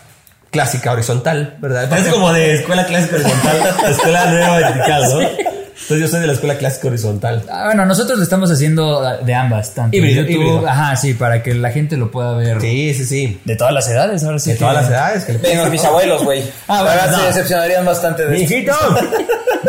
[0.51, 1.89] clásica horizontal, ¿verdad?
[1.89, 5.54] Parece como de escuela clásica horizontal, escuela nueva vertical, ¿no?
[5.81, 7.43] Entonces yo soy de la escuela clásica horizontal.
[7.51, 10.67] Ah, bueno, nosotros lo estamos haciendo de ambas, tanto híbrido, YouTube, híbrido.
[10.67, 12.61] ajá, sí, para que la gente lo pueda ver.
[12.61, 13.39] Sí, sí, sí.
[13.43, 14.51] De todas las edades, ahora sí.
[14.51, 15.25] De que- todas las edades.
[15.25, 16.43] Que le- Ven los bisabuelos, güey.
[16.67, 17.19] Ah, bueno, verdad no.
[17.19, 18.53] se decepcionarían bastante de esto.
[18.55, 18.73] Mijito,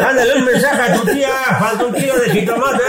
[0.00, 2.82] mándale un mensaje a tu tía, falta un kilo de jitomate.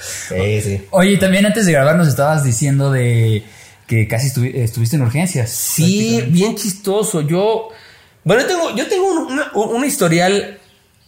[0.00, 0.86] Sí, sí.
[0.90, 3.44] Oye, también antes de grabar nos estabas diciendo de
[3.86, 5.50] que casi estuvi- estuviste en urgencias.
[5.50, 7.20] Sí, bien chistoso.
[7.22, 7.68] Yo,
[8.24, 10.58] bueno, yo tengo, yo tengo un, una- un historial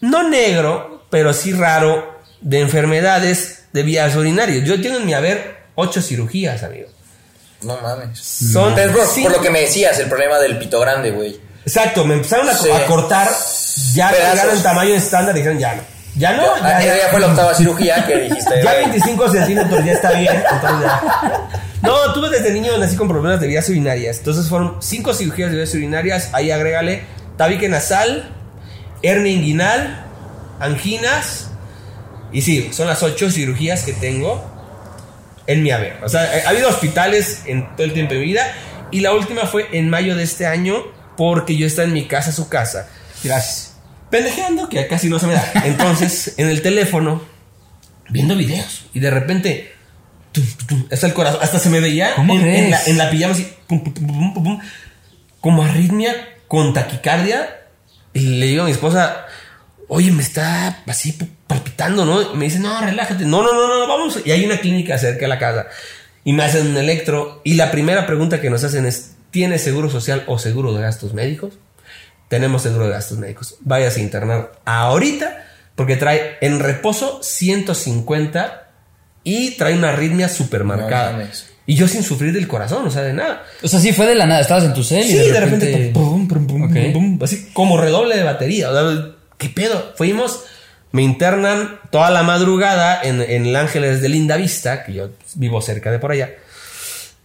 [0.03, 4.65] no negro, pero sí raro de enfermedades de vías urinarias.
[4.65, 6.89] Yo tengo en mi haber ocho cirugías, amigo.
[7.63, 8.19] No mames.
[8.19, 11.41] Son por, lo que me decías, el problema del pito grande, güey.
[11.65, 12.69] Exacto, me empezaron a, Sí.
[12.71, 13.29] a cortar,
[13.95, 14.35] ya Pedazos.
[14.35, 15.83] llegaron tamaño estándar y dijeron ya no.
[16.15, 18.57] Ya no, ya, ya fue la octava cirugía que dijiste.
[18.63, 18.85] Ya güey.
[18.91, 20.35] 25 centímetros ya está bien.
[20.53, 21.49] Entonces ya.
[21.81, 24.19] No, tuve desde niño nací con problemas de vías urinarias.
[24.19, 26.29] Entonces fueron cinco cirugías de vías urinarias.
[26.33, 27.05] Ahí agrégale
[27.39, 28.31] tabique nasal,
[29.03, 30.07] hernia inguinal,
[30.61, 31.51] anginas.
[32.33, 34.43] Y sí, son las ocho cirugías que tengo
[35.47, 36.03] en mi haber.
[36.03, 38.55] O sea, ha habido hospitales en todo el tiempo de mi vida.
[38.91, 40.83] Y la última fue en mayo de este año
[41.17, 42.89] porque yo estaba en mi casa, su casa.
[43.23, 43.75] Gracias.
[44.11, 45.53] Pendejeando, que casi no se me da.
[45.65, 47.23] Entonces, en el teléfono,
[48.11, 48.87] viendo videos.
[48.93, 49.73] Y de repente,
[50.33, 53.33] tum, tum, hasta el corazón, hasta se me veía ¿Cómo en, la, en la pijama
[53.33, 54.61] así, pum, pum, pum, pum, pum, pum,
[55.41, 56.15] como arritmia
[56.47, 57.62] con taquicardia.
[58.15, 59.27] Y le digo a mi esposa,
[59.89, 62.35] oye, me está así palpitando, ¿no?
[62.35, 63.25] Me dice, no, relájate.
[63.25, 64.21] No, no, no, no, vamos.
[64.25, 65.67] Y hay una clínica cerca de la casa.
[66.25, 67.41] Y me hacen un electro.
[67.45, 71.15] Y la primera pregunta que nos hacen es, ¿tienes seguro social o seguro de gastos
[71.15, 71.55] médicos?
[72.29, 73.57] Tenemos seguro de gastos médicos.
[73.61, 78.71] Váyase a internar ahorita porque trae en reposo 150
[79.25, 81.13] y trae una arritmia súper marcada.
[81.13, 81.25] No.
[81.67, 83.45] Y yo sin sufrir del corazón, o sea, de nada.
[83.63, 85.91] O sea, sí fue de la nada, estabas en tu cel y Sí, de repente,
[85.95, 86.47] pum, pum,
[86.93, 88.71] pum, así como redoble de batería.
[88.71, 89.93] O sea, ¿Qué pedo?
[89.97, 90.45] Fuimos,
[90.93, 95.61] me internan toda la madrugada en, en el Ángeles de Linda Vista, que yo vivo
[95.61, 96.31] cerca de por allá.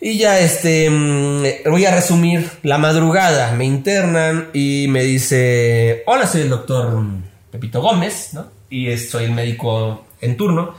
[0.01, 3.51] Y ya este, mm, voy a resumir la madrugada.
[3.51, 7.03] Me internan y me dice, hola, soy el doctor
[7.51, 8.49] Pepito Gómez, ¿no?
[8.67, 10.73] Y soy el médico en turno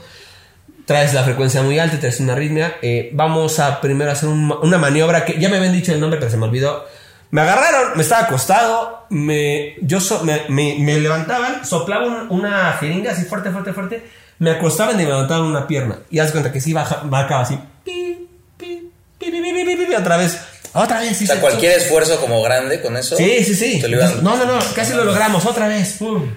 [0.89, 2.77] traes la frecuencia muy alta, traes una arritmia.
[2.81, 6.31] Eh, vamos a primero hacer una maniobra que ya me habían dicho el nombre, pero
[6.31, 6.83] se me olvidó.
[7.29, 13.51] Me agarraron, me estaba acostado, me, yo me, me, levantaban, soplaban una jeringa así fuerte,
[13.51, 14.03] fuerte, fuerte,
[14.39, 15.99] me acostaban y me levantaban una pierna.
[16.09, 20.39] Y haz cuenta que sí, baja, bajaba así, pi, pi, pi, pi, otra vez.
[20.73, 21.25] Otra vez, sí.
[21.25, 23.15] O sea, cualquier esfuerzo como grande con eso.
[23.15, 23.83] Sí, sí, sí.
[24.23, 25.97] No, no, no, casi lo logramos, otra vez.
[25.99, 26.33] Pum.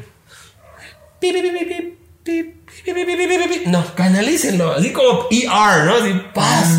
[1.20, 1.98] Pi, pi, pi, pi,
[3.66, 5.96] no, canalícenlo, así como ER, ¿no?
[5.96, 6.78] Así, paz.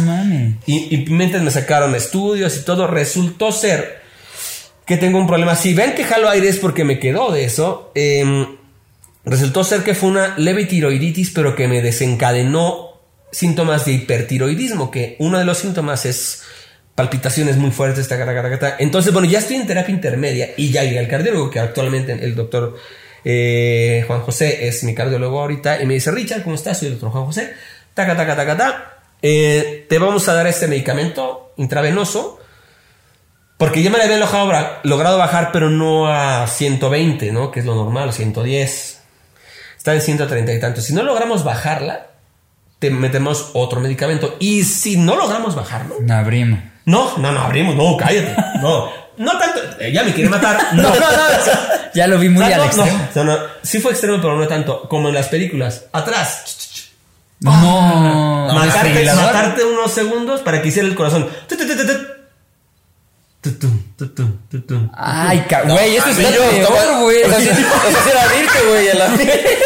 [0.66, 4.04] Y, y mientras me sacaron estudios y todo, resultó ser
[4.86, 5.56] que tengo un problema.
[5.56, 7.92] Si ven que jalo aire es porque me quedó de eso.
[7.96, 8.58] Em,
[9.26, 13.00] resultó ser que fue una leve tiroiditis, pero que me desencadenó
[13.32, 16.44] síntomas de hipertiroidismo, que uno de los síntomas es
[16.96, 20.84] palpitaciones muy fuertes, ta, ta, ta, Entonces, bueno, ya estoy en terapia intermedia y ya
[20.84, 22.78] llegué al cardiólogo, que actualmente el doctor
[23.26, 26.80] eh, Juan José es mi cardiólogo ahorita, y me dice, Richard, ¿cómo estás?
[26.80, 27.54] Soy el doctor Juan José.
[27.94, 28.94] Taca, taca, taca, taca.
[29.22, 32.40] Eh, te vamos a dar este medicamento intravenoso
[33.58, 37.50] porque ya me la habían logrado, logrado bajar, pero no a 120, ¿no?
[37.52, 39.00] Que es lo normal, 110.
[39.78, 40.84] Está en 130 y tantos.
[40.84, 42.08] Si no logramos bajarla,
[42.80, 44.36] te metemos otro medicamento.
[44.40, 46.60] Y si no logramos bajarlo, No abrimos.
[46.86, 48.36] no, no, no abrimos, no, cállate.
[48.62, 49.60] No, no tanto.
[49.80, 50.58] eh, ya me quiere matar.
[50.73, 51.89] No, No, no, no.
[51.93, 53.08] Ya lo vi muy O sea, al no, extremo.
[53.15, 53.38] no, no.
[53.62, 54.88] Sí fue extremo, pero no tanto.
[54.89, 55.86] Como en las películas.
[55.91, 56.60] Atrás.
[57.39, 58.47] No.
[58.54, 59.23] matarte, desfibrilador.
[59.26, 61.28] matarte unos segundos para que hiciera el corazón.
[64.95, 67.23] Ay, güey, eso es peor, güey.
[67.23, 67.49] Así
[68.23, 69.08] abrirte, güey, a la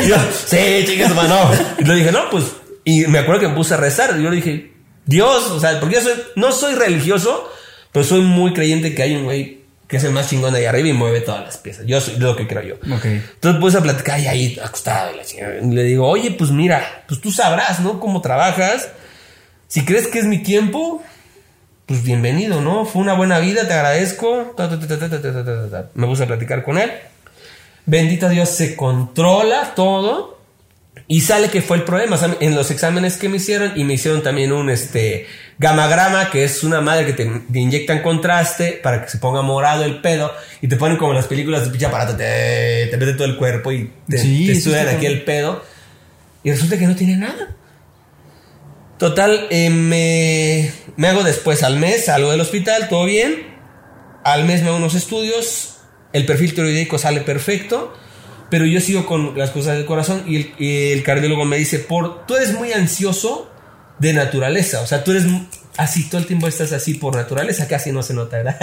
[0.07, 0.15] yo,
[0.47, 1.51] sí, chicas, no.
[1.77, 2.45] Y le dije, no, pues.
[2.83, 4.17] Y me acuerdo que me puse a rezar.
[4.17, 4.73] Yo le dije,
[5.05, 7.51] Dios, o sea, porque yo soy, no soy religioso,
[7.91, 10.65] pero soy muy creyente que hay un güey que es el más chingón de ahí
[10.65, 11.85] arriba y mueve todas las piezas.
[11.85, 12.75] Yo soy lo que creo yo.
[12.97, 13.23] Okay.
[13.35, 17.03] Entonces puse a platicar y ahí acostado y, la y le digo, oye, pues mira,
[17.07, 17.99] pues tú sabrás, ¿no?
[17.99, 18.89] Cómo trabajas.
[19.67, 21.01] Si crees que es mi tiempo,
[21.85, 22.85] pues bienvenido, ¿no?
[22.85, 24.53] Fue una buena vida, te agradezco.
[25.93, 26.91] Me puse a platicar con él.
[27.85, 30.36] Bendito Dios, se controla todo.
[31.07, 32.19] Y sale que fue el problema.
[32.39, 35.25] en los exámenes que me hicieron, y me hicieron también un este
[35.57, 40.01] gamagrama, que es una madre que te, inyectan contraste para que se ponga morado el
[40.01, 40.31] pedo.
[40.61, 43.37] Y te ponen como en las películas de pinche aparato, te, te mete todo el
[43.37, 45.63] cuerpo y te, te aquí el pedo.
[46.43, 47.55] Y resulta que no tiene nada.
[48.97, 53.55] Total, eh, me, me hago después al mes, salgo del hospital, todo bien.
[54.23, 55.77] Al mes me hago unos estudios,
[56.13, 57.93] el perfil tiroideico sale perfecto,
[58.49, 61.79] pero yo sigo con las cosas del corazón y el, y el cardiólogo me dice,
[61.79, 63.49] por, tú eres muy ansioso
[63.99, 65.25] de naturaleza, o sea, tú eres
[65.77, 68.57] así, todo el tiempo estás así por naturaleza, casi no se nota, ¿verdad?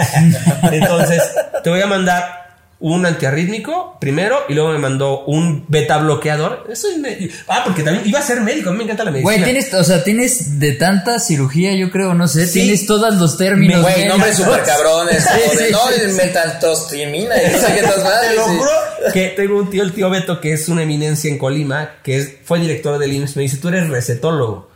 [0.71, 1.21] Entonces,
[1.63, 2.45] te voy a mandar
[2.79, 6.67] un antiarrítmico primero y luego me mandó un beta bloqueador.
[6.69, 9.31] Eso es ah, porque también iba a ser médico, a mí me encanta la medicina.
[9.31, 13.37] Güey, tienes, o sea, tienes de tanta cirugía, yo creo, no sé, tienes todos los
[13.37, 13.81] términos.
[13.81, 15.23] Güey, nombres súper cabrones.
[15.51, 18.71] sí, sí, no, sí, metaltostimina y no sé qué estás Te lo juro
[19.13, 22.33] que tengo un tío, el tío Beto, que es una eminencia en Colima, que es,
[22.43, 24.69] fue director del IMSS, me dice, tú eres recetólogo.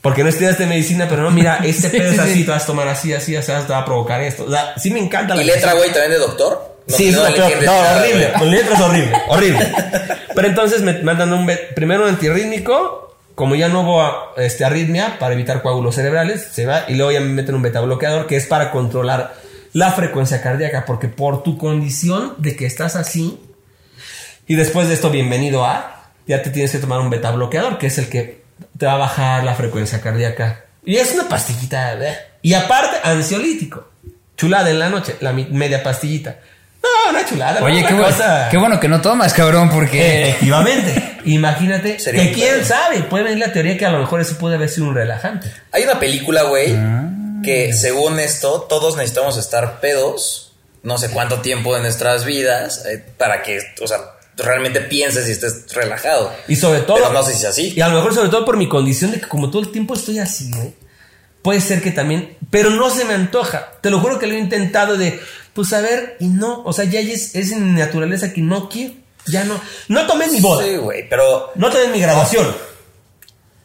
[0.00, 2.88] Porque no estudiaste medicina, pero no, mira, este pedo es así, te vas a tomar
[2.88, 4.44] así, así, sea, te va a provocar esto.
[4.44, 6.76] O sea, sí me encanta la ¿Y letra, güey, también de doctor?
[6.86, 8.32] sí, no, horrible.
[8.38, 9.72] Con letras horrible, horrible.
[10.34, 15.34] Pero entonces me mandan un primero un antirrítmico, como ya no hubo este, arritmia para
[15.34, 18.46] evitar coágulos cerebrales, se va y luego ya me meten un beta bloqueador que es
[18.46, 19.34] para controlar
[19.72, 23.38] la frecuencia cardíaca, porque por tu condición de que estás así
[24.46, 27.88] y después de esto bienvenido a, ya te tienes que tomar un beta bloqueador, que
[27.88, 28.42] es el que
[28.78, 30.64] te va a bajar la frecuencia cardíaca.
[30.84, 32.18] Y es una pastillita, ¿eh?
[32.42, 33.88] y aparte ansiolítico.
[34.36, 36.36] Chulada en la noche, la media pastillita.
[36.82, 37.62] No, una chulada.
[37.62, 37.94] Oye, qué,
[38.50, 40.28] qué, bueno que no tomas, cabrón, porque.
[40.28, 41.18] Efectivamente.
[41.24, 44.68] Imagínate que quién sabe, puede venir la teoría que a lo mejor eso puede haber
[44.68, 45.52] sido un relajante.
[45.72, 47.10] Hay una película, güey, ah.
[47.42, 53.04] Que según esto, todos necesitamos estar pedos, no sé cuánto tiempo de nuestras vidas, eh,
[53.16, 53.98] para que, o sea,
[54.36, 56.32] realmente pienses y estés relajado.
[56.46, 56.96] Y sobre todo.
[56.96, 57.74] Pero no sé si es así.
[57.76, 59.94] Y a lo mejor, sobre todo por mi condición de que, como todo el tiempo
[59.94, 60.50] estoy así.
[61.42, 62.36] Puede ser que también.
[62.50, 63.72] Pero no se me antoja.
[63.80, 65.20] Te lo juro que lo he intentado de
[65.58, 68.94] pues a ver, y no, o sea, ya es, es en naturaleza que no quiero,
[69.26, 69.60] ya no.
[69.88, 70.64] No tomé mi boda.
[70.64, 71.50] Sí, güey, pero.
[71.56, 72.46] No tomé mi graduación.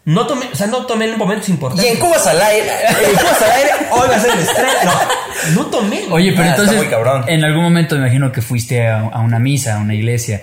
[0.06, 1.86] No tomé, o sea, no tomé en momentos importantes.
[1.86, 2.70] Y en Cuba al aire.
[2.90, 4.74] en Cuba al aire, hoy va a ser el estrés.
[4.84, 6.04] No, no tomé.
[6.12, 6.82] Oye, pero entonces,
[7.28, 10.42] en algún momento me imagino que fuiste a, a una misa, a una iglesia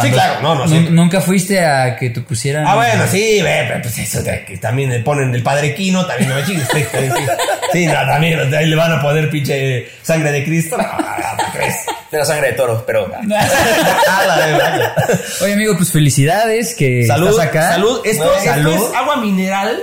[0.00, 0.66] sí, claro, no, no.
[0.90, 2.64] ¿Nunca fuiste a que te pusieran.?
[2.66, 6.36] Ah, bueno, sí, ve, pues eso que también le ponen del padre Quino, también no
[6.36, 6.68] me chingues.
[7.72, 10.76] sí, no, también ahí le van a poner pinche sangre de Cristo.
[10.76, 10.84] No,
[11.52, 11.76] crees?
[12.10, 13.10] De la sangre de toro, pero.
[15.42, 17.72] Oye, amigo, pues felicidades que salud, estás acá.
[17.72, 18.74] Salud, esto, salud.
[18.74, 19.82] es agua mineral.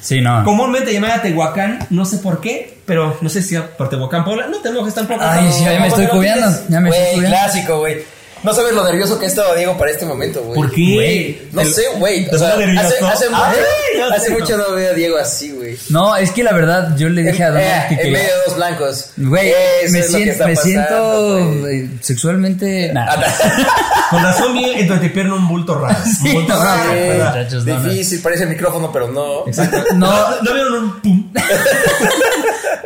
[0.00, 0.44] Sí, no.
[0.44, 4.46] Comúnmente llamada Tehuacán, no sé por qué, pero no sé si por Tehuacán, Puebla.
[4.48, 5.24] No tenemos que estar poco.
[5.24, 6.46] Ay, sí, ya me estoy cubriendo.
[6.68, 7.38] Ya me estoy cubriendo.
[7.38, 8.13] clásico, güey.
[8.44, 10.54] No sabes lo nervioso que ha estado Diego para este momento, güey.
[10.54, 11.48] ¿Por qué?
[11.52, 12.28] no sé, güey.
[12.28, 15.78] O sea, hace, hace, mucho, hace mucho no veo a Diego así, güey.
[15.88, 18.42] No, es que la verdad, yo le dije a Donald eh, que En medio de
[18.46, 19.10] dos blancos.
[19.16, 19.52] Güey,
[19.90, 22.92] me, siento, me siento eh, sexualmente.
[24.10, 25.96] Con razón vi en tu pierna un bulto raro.
[26.24, 26.92] un bulto raro.
[26.92, 29.46] Muchachos, Difícil, parece el micrófono, pero no.
[29.46, 29.94] Exacto.
[29.94, 31.32] No, no vieron un pum.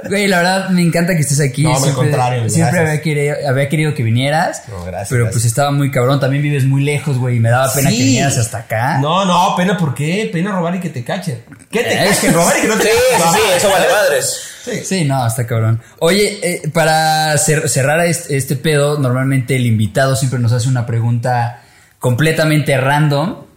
[0.09, 1.63] Güey, la verdad me encanta que estés aquí.
[1.63, 2.49] No, siempre, al contrario.
[2.49, 4.63] Siempre había querido, había querido, que vinieras.
[4.69, 5.09] No, gracias.
[5.11, 6.21] Pero pues estaba muy cabrón.
[6.21, 7.37] También vives muy lejos, güey.
[7.37, 8.99] Y me daba pena que vinieras hasta acá.
[8.99, 10.29] No, no, pena ¿por qué?
[10.33, 11.43] Pena robar y que te cachen.
[11.71, 12.33] ¿Qué te eh, cachen?
[12.35, 14.41] Robar y que no te Sí, sí, sí, eso vale madres.
[14.65, 14.85] Sí.
[14.85, 15.81] sí, no, está cabrón.
[16.01, 21.63] Oye, eh, para cerrar este, este pedo, normalmente el invitado siempre nos hace una pregunta
[21.99, 23.48] completamente random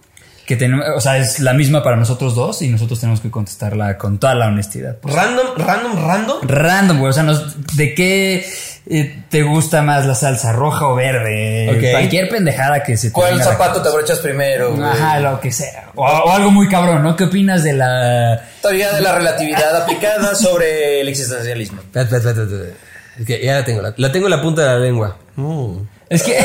[0.52, 3.98] que tenemos, o sea, es la misma para nosotros dos y nosotros tenemos que contestarla
[3.98, 4.98] con toda la honestidad.
[5.02, 6.38] Random, random, random.
[6.42, 7.10] Random, güey.
[7.10, 8.46] O sea, ¿de qué
[8.86, 11.90] eh, te gusta más la salsa roja o verde?
[11.94, 14.76] Cualquier pendejada que se te ¿Cuál zapato te abrochas primero?
[14.84, 15.92] Ajá, lo que sea.
[15.96, 17.16] O, algo muy cabrón, ¿no?
[17.16, 21.82] ¿Qué opinas de la teoría de la relatividad aplicada sobre el existencialismo?
[23.20, 25.18] Es que ya la tengo, la, tengo en la punta de la lengua.
[25.36, 25.76] Mm.
[26.10, 26.38] Es que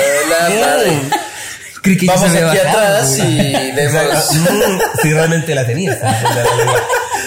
[2.06, 4.24] Vamos aquí atrás y vemos.
[5.02, 5.98] si realmente la tenías.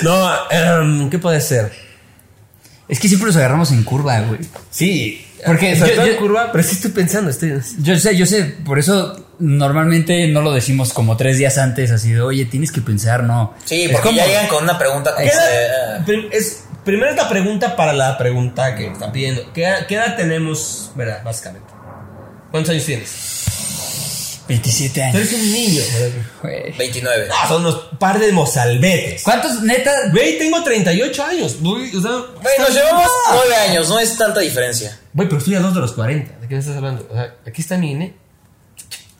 [0.01, 1.71] no, em, ¿qué puede ser?
[2.87, 4.39] Es que siempre los agarramos en curva, güey.
[4.71, 7.53] Sí, Porque sobre yo- todo en yo- curva, pero sí estoy pensando, estoy...
[7.79, 12.11] Yo sé, yo sé, por eso normalmente no lo decimos como tres días antes, así
[12.13, 13.53] de, oye, tienes que pensar, no.
[13.65, 17.11] Sí, Es porque como- ya llegan con una pregunta como ¿Qué de, ah, es, primero
[17.11, 19.53] es la pregunta para la pregunta que están pidiendo.
[19.53, 21.69] ¿Qué, edad- qué edad tenemos, verdad, básicamente?
[22.49, 23.45] ¿Cuántos años tienes?
[24.49, 25.15] 27 Tú años.
[25.15, 25.81] eres un niño.
[26.41, 26.71] Güey.
[26.77, 27.27] 29.
[27.31, 29.23] Ah, son unos par de mozalbetes.
[29.23, 29.91] ¿Cuántos, neta?
[30.11, 31.57] Güey, tengo 38 años.
[31.61, 34.99] Güey, o sea, Güey, nos llevamos 9 años, no es tanta diferencia.
[35.13, 36.39] Güey, pero estoy a dos de los 40.
[36.39, 37.07] ¿De qué me estás hablando?
[37.09, 38.13] O sea, aquí está mi INE.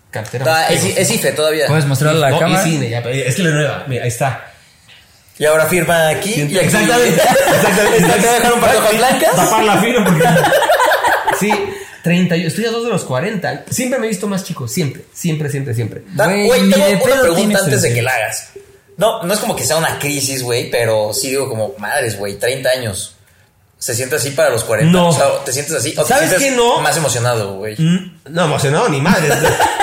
[0.09, 0.45] Cartera.
[0.47, 1.67] Ah, es, es IFE todavía.
[1.67, 2.61] ¿Puedes mostrar la no, cámara?
[2.63, 3.85] es INE, ya, es que la nueva.
[3.87, 4.51] Mira, ahí está.
[5.37, 6.31] Y ahora firma aquí.
[6.35, 6.57] y aquí.
[6.57, 7.21] Exactamente.
[7.21, 8.07] Exactamente.
[8.13, 9.35] Te voy a dejar un par de hojas blancas.
[9.35, 10.23] Tapar la firma porque.
[11.39, 11.51] Sí,
[12.03, 12.35] 30.
[12.37, 13.65] yo Estoy a dos de los 40.
[13.69, 14.67] Siempre me he visto más chico.
[14.67, 16.03] Siempre, siempre, siempre, siempre.
[16.47, 18.49] Güey, tengo una pregunta antes de que la hagas.
[18.97, 22.37] No, no es como que sea una crisis, güey, pero sí digo como, madres, güey,
[22.37, 23.15] 30 años.
[23.77, 24.91] ¿Se siente así para los 40?
[24.91, 25.07] No.
[25.07, 25.93] O sea, ¿te sientes así?
[25.97, 26.81] ¿O te ¿Sabes sientes qué no?
[26.81, 27.75] Más emocionado, güey.
[27.81, 29.29] Mm, No, emocionado ni madre.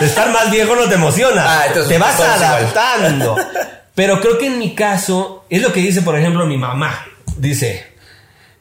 [0.01, 1.45] De estar más viejo no te emociona.
[1.61, 3.37] Ah, entonces te vas adaptando.
[3.95, 7.07] Pero creo que en mi caso, es lo que dice, por ejemplo, mi mamá.
[7.39, 7.87] Dice,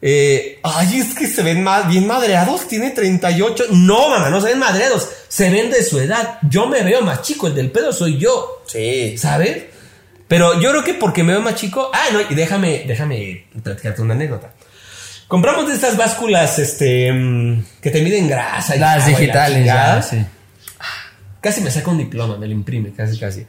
[0.01, 3.65] eh, ay, es que se ven más bien madreados, tiene 38.
[3.71, 6.37] No, mamá, no se ven madreados, se ven de su edad.
[6.49, 9.17] Yo me veo más chico, el del pedo soy yo, Sí.
[9.17, 9.63] ¿sabes?
[10.27, 11.91] Pero yo creo que porque me veo más chico.
[11.93, 14.53] Ah, no, y déjame, déjame platicarte una anécdota.
[15.27, 18.75] Compramos de estas básculas este, mm, que te miden grasa.
[18.75, 20.17] y Las agua y la digitales, ya, sí.
[21.41, 23.45] Casi me saca un diploma, me lo imprime, casi, casi.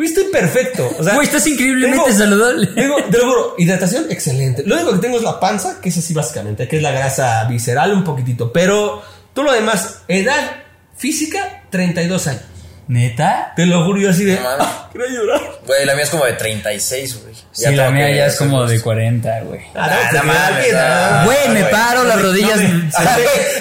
[0.00, 0.90] Güey, estoy perfecto.
[0.98, 2.66] O sea, Güey, estás increíblemente tengo- saludable.
[2.74, 4.62] tengo- te lo juro, hidratación excelente.
[4.64, 7.44] Lo único que tengo es la panza, que es así básicamente, que es la grasa
[7.44, 8.50] visceral un poquitito.
[8.50, 9.02] Pero
[9.34, 10.52] todo lo demás, edad
[10.96, 12.42] física, 32 años.
[12.88, 13.52] ¿Neta?
[13.54, 14.36] Te lo juro, yo así de.
[14.36, 14.48] No.
[14.58, 15.40] "Ah, quiero llorar.
[15.66, 17.34] Güey, la mía es como de 36, güey.
[17.52, 19.60] Sí, la mía ya es como de 40, güey.
[19.76, 22.56] Ah, Ah, no ah, Güey, me paro, las rodillas.
[22.58, 22.88] Me-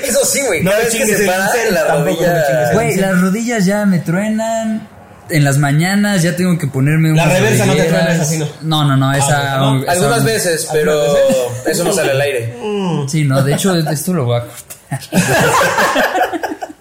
[0.08, 0.63] Eso sí, güey.
[0.63, 2.71] No que chingues se para la rodilla.
[2.73, 4.88] Güey, las rodillas ya me truenan.
[5.29, 8.03] En las mañanas ya tengo que ponerme La reversa no te rodilleras.
[8.05, 8.47] truena, esa sí no.
[8.61, 9.57] No, no, no, esa.
[9.57, 9.81] no.
[9.83, 12.55] esa- Algunas veces, pero ¿Algunas eso no sale al aire.
[13.07, 14.99] Sí, no, de hecho, esto lo voy a cortar.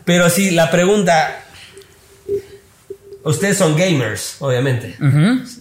[0.04, 1.40] Pero sí, la pregunta.
[3.24, 4.96] Ustedes son gamers, obviamente.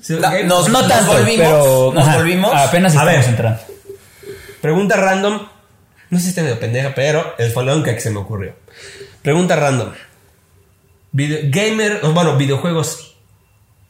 [0.02, 0.46] ¿Sí, No, gamers?
[0.48, 1.92] nos- No tanto, volvimos, pero.
[1.94, 2.52] nos ajá, volvimos.
[2.56, 3.30] Apenas A estamos ver.
[3.30, 3.60] entrando.
[4.62, 5.48] Pregunta random.
[6.10, 8.54] No sé si está medio pendeja, pero es fue la única que se me ocurrió.
[9.22, 9.90] Pregunta random.
[11.12, 13.16] Video- gamer, o bueno, videojuegos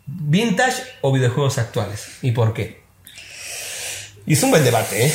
[0.05, 2.07] vintage o videojuegos actuales.
[2.21, 2.81] ¿Y por qué?
[4.25, 5.13] Y es un buen debate, ¿eh?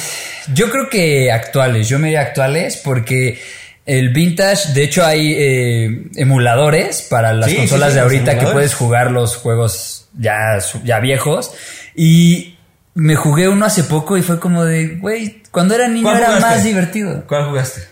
[0.54, 3.40] Yo creo que actuales, yo me diría actuales porque
[3.86, 8.38] el vintage, de hecho hay eh, emuladores para las Sí, consolas sí, sí, de ahorita
[8.38, 11.52] que puedes jugar los juegos ya, ya viejos
[11.94, 12.58] y
[12.94, 16.26] me jugué uno hace poco y fue como de, güey, cuando era niño ¿Cuál era
[16.28, 16.46] jugaste?
[16.48, 17.24] más divertido.
[17.26, 17.82] ¿Cuál jugaste?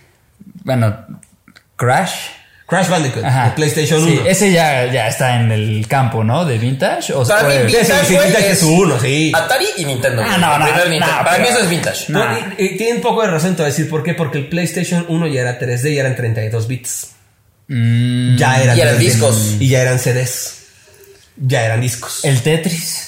[0.65, 1.07] Bueno,
[1.77, 2.13] Crash.
[2.71, 3.45] Crash Bandicoot, Ajá.
[3.47, 4.27] de PlayStation Sí, 1.
[4.31, 6.45] ese ya, ya está en el campo, ¿no?
[6.45, 7.13] De vintage.
[7.13, 9.33] O Para mí, o- vintage, sí, sí, vintage es uno, sí.
[9.35, 10.23] Atari y Nintendo.
[10.25, 11.07] Ah, no, no, no, Nintendo.
[11.19, 12.05] no, Para mí eso es vintage.
[12.13, 12.25] No.
[12.59, 14.15] Y- y tiene un poco de razón, te voy a decir por qué.
[14.15, 17.09] Porque el PlayStation 1 ya era 3D y eran 32 bits.
[17.69, 18.99] Mm, Ya eran Y eran 3D.
[18.99, 19.57] discos.
[19.61, 20.55] Y ya eran CDs.
[21.37, 22.25] Ya eran discos.
[22.25, 23.07] El, el Tetris.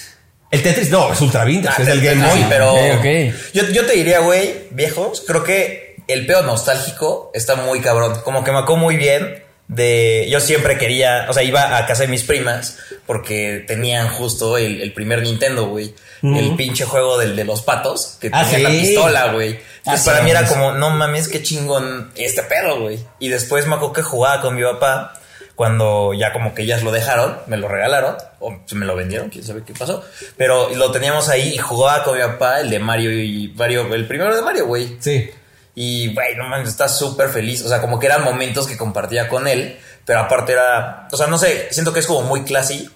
[0.51, 2.39] Tetris no, es Ultra Vintage, Ah, es el Game Boy.
[2.39, 3.35] sí, pero Ok, ok.
[3.55, 8.21] Yo, yo te diría, güey, viejos, creo que el pedo nostálgico está muy cabrón.
[8.25, 9.42] Como que me acuerdo muy bien
[9.75, 10.27] de...
[10.31, 14.81] Yo siempre quería, o sea, iba a casa de mis primas porque tenían justo el,
[14.81, 15.95] el primer Nintendo, güey.
[16.23, 19.49] El pinche juego del de los patos, que Ah, tenía la pistola, güey.
[19.51, 23.01] Entonces Ah, sí, para mí era como, no mames, qué chingón este pedo, güey.
[23.19, 25.15] Y después me acuerdo que jugaba con mi papá
[25.57, 29.31] cuando ya como que ellas lo dejaron, me lo regalaron, o se me lo vendieron,
[29.31, 30.05] quién sabe qué pasó.
[30.37, 34.07] Pero lo teníamos ahí y jugaba con mi papá el de Mario y Mario, el
[34.07, 34.97] primero de Mario, güey.
[35.01, 35.29] Sí.
[35.75, 37.63] Y, güey, no mames, está súper feliz.
[37.63, 41.27] O sea, como que eran momentos que compartía con él, pero aparte era, o sea,
[41.27, 42.89] no sé, siento que es como muy classy.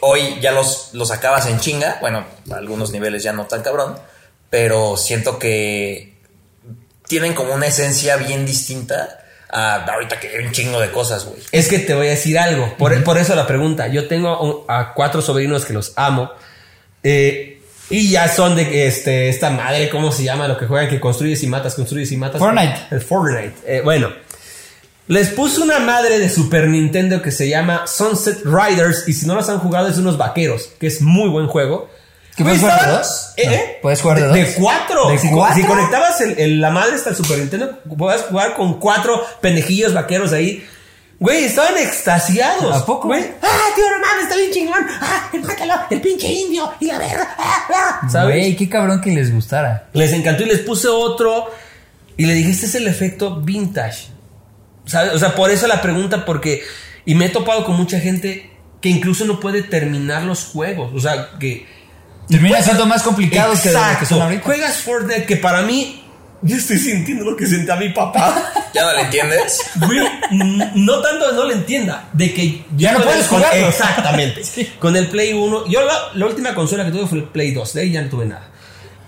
[0.00, 3.98] Hoy ya los, los acabas en chinga, bueno, a algunos niveles ya no tan cabrón,
[4.48, 6.16] pero siento que
[7.08, 11.40] tienen como una esencia bien distinta a ahorita que hay un chingo de cosas, güey.
[11.52, 12.76] Es que te voy a decir algo.
[12.76, 13.88] Por, por eso la pregunta.
[13.88, 16.30] Yo tengo a cuatro sobrinos que los amo.
[17.02, 17.57] eh,
[17.90, 20.46] y ya son de este, esta madre, ¿cómo se llama?
[20.48, 22.38] Lo que juegan, que construyes y matas, construyes y matas.
[22.38, 22.76] Fortnite.
[22.90, 23.54] El Fortnite.
[23.66, 24.08] Eh, bueno.
[25.06, 29.08] Les puse una madre de Super Nintendo que se llama Sunset Riders.
[29.08, 30.68] Y si no los han jugado, es unos vaqueros.
[30.78, 31.88] Que es muy buen juego.
[32.36, 33.32] ¿Que Güey, puedes jugar de dos?
[33.38, 33.46] ¿Eh?
[33.46, 33.78] No, eh.
[33.80, 34.34] ¿puedes jugar de dos?
[34.36, 35.08] De cuatro.
[35.08, 35.56] ¿De si, cuatro?
[35.56, 39.94] si conectabas el- el- la madre hasta el Super Nintendo, puedes jugar con cuatro pendejillos
[39.94, 40.62] vaqueros ahí.
[41.20, 42.76] Güey, estaban extasiados.
[42.76, 43.08] ¿A poco?
[43.08, 44.86] Güey, ah, tío, no mames, está bien chingón.
[45.00, 47.34] Ah, empátalo, el pinche indio y la verga.
[47.36, 48.36] Ah, ah", ¿Sabes?
[48.36, 49.88] Güey, qué cabrón que les gustara.
[49.94, 51.50] Les encantó y les puse otro.
[52.16, 54.08] Y le dije, este es el efecto vintage.
[54.86, 55.12] ¿Sabes?
[55.14, 56.62] O sea, por eso la pregunta, porque.
[57.04, 58.50] Y me he topado con mucha gente
[58.80, 60.92] que incluso no puede terminar los juegos.
[60.94, 61.66] O sea, que.
[62.28, 64.06] Termina siendo más complicado que, que Exacto.
[64.06, 64.44] son ahorita.
[64.44, 66.04] Juegas Fortnite, que para mí.
[66.42, 68.52] Yo estoy sintiendo lo que sentía mi papá.
[68.74, 69.60] ¿Ya no le entiendes?
[69.76, 69.98] Güey,
[70.74, 73.68] no tanto de no le entienda, de que Ya no puedes jugarlo.
[73.68, 74.42] Exactamente.
[74.78, 77.74] Con el Play 1, yo la, la última consola que tuve fue el Play 2,
[77.74, 78.48] de ahí ya no tuve nada.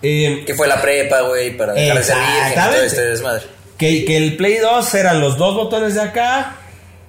[0.02, 2.86] Eh, Que fue la prepa, güey, para dejar de ser virgen y todo Exactamente.
[2.86, 3.42] este desmadre.
[3.78, 6.56] que, que el Play 2 eran los dos botones de acá,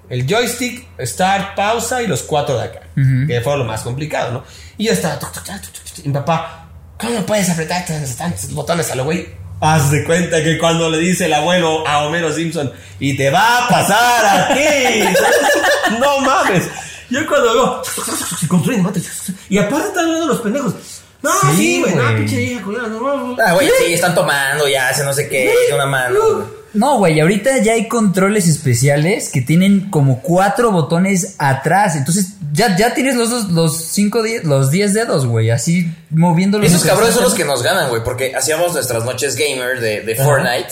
[0.10, 2.82] el joystick, start, pausa y los cuatro de acá,
[3.28, 4.44] que fue lo más complicado, ¿no?
[4.78, 6.68] Y yo estaba, tuc, tuc, tuc, tuc, tuc, y mi papá,
[7.00, 9.41] ¿cómo puedes apretar estos, tantos botones a lo güey?
[9.62, 13.60] Haz de cuenta que cuando le dice el abuelo a Homero Simpson, y te va
[13.66, 15.04] a pasar a ti,
[16.00, 16.68] no mames.
[17.10, 17.84] Yo cuando veo,
[18.40, 19.02] se construyen, mate,
[19.50, 20.74] y aparte están viendo los pendejos.
[21.22, 22.16] No, Sí, sí, güey, no, güey.
[22.18, 23.38] pinche vieja, no, no.
[23.46, 26.20] Ah, güey, sí, están tomando, ya hace no sé qué, de una mano.
[26.74, 31.96] No, güey, ahorita ya hay controles especiales que tienen como cuatro botones atrás.
[31.98, 36.68] Entonces, ya, ya tienes los dos, los cinco, die- los diez dedos, güey, así moviéndolos.
[36.72, 40.16] Esos cabrones son los que nos ganan, güey, porque hacíamos nuestras noches gamer de, de
[40.16, 40.70] Fortnite.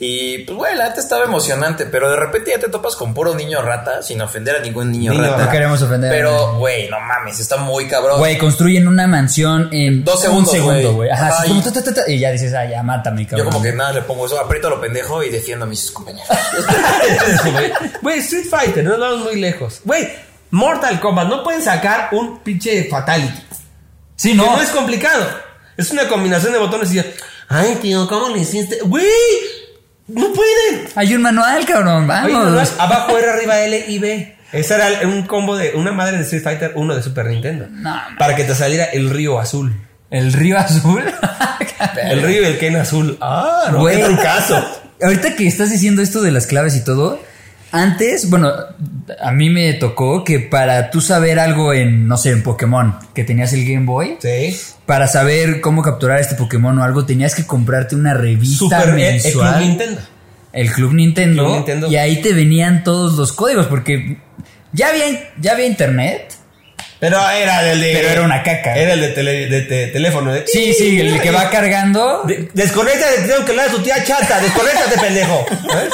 [0.00, 3.34] Y pues, güey, la neta estaba emocionante, pero de repente ya te topas con puro
[3.34, 5.46] niño rata, sin ofender a ningún niño, Niño rata.
[5.46, 8.18] No queremos ofender a Pero, güey, no mames, está muy cabrón.
[8.20, 10.94] Güey, construyen una mansión en Dos segundos, un segundo, güey.
[10.94, 11.10] güey.
[11.10, 11.48] Ajá, así Ay.
[11.48, 13.48] como ta, ta, ta, ta, y ya dices, ah, ya mátame, Yo cabrón.
[13.50, 16.28] como que nada le pongo eso, aprieto lo pendejo y defiendo a mis compañeros.
[18.02, 18.18] Güey.
[18.20, 19.80] Street Fighter, no nos vamos muy lejos.
[19.84, 20.08] Güey,
[20.50, 23.42] Mortal Kombat, no pueden sacar un pinche Fatality.
[24.16, 24.56] Sí, Que no.
[24.56, 25.26] no es complicado.
[25.76, 27.04] Es una combinación de botones y ya.
[27.48, 28.78] Ay, tío, ¿cómo le hiciste?
[28.82, 29.04] Güey,
[30.08, 30.88] no pueden.
[30.94, 32.74] Hay un manual, cabrón, Oye, vamos.
[32.78, 34.36] abajo era arriba L y B.
[34.52, 37.66] Ese era un combo de una madre de Street Fighter 1 de Super Nintendo.
[37.70, 39.74] No, para que te saliera el río azul.
[40.10, 41.02] El río azul.
[42.02, 43.18] El río y el Ken azul.
[43.20, 44.82] Ah, no, qué trucazo.
[45.02, 47.20] Ahorita que estás diciendo esto de las claves y todo,
[47.72, 48.50] antes, bueno,
[49.22, 53.24] a mí me tocó que para tú saber algo en, no sé, en Pokémon, que
[53.24, 54.56] tenías el Game Boy, Sí.
[54.86, 59.08] para saber cómo capturar este Pokémon o algo, tenías que comprarte una revista Super eh,
[59.08, 59.54] el, el mensual.
[59.54, 60.00] Club Nintendo.
[60.52, 61.86] el Club Nintendo, Club Nintendo.
[61.88, 64.18] y ahí te venían todos los códigos porque
[64.72, 65.04] ya había
[65.40, 66.34] ya había internet.
[67.00, 67.92] Pero era el de.
[67.94, 68.74] Pero era una caca.
[68.76, 70.32] Era el de, tele- de te- teléfono.
[70.32, 72.22] de- Sí, sí, el que va cargando.
[72.24, 74.40] De- desconéctate, tengo que hablar a tu tía chata.
[74.40, 75.46] Desconéctate, pendejo.
[75.50, 75.88] ¿Eh?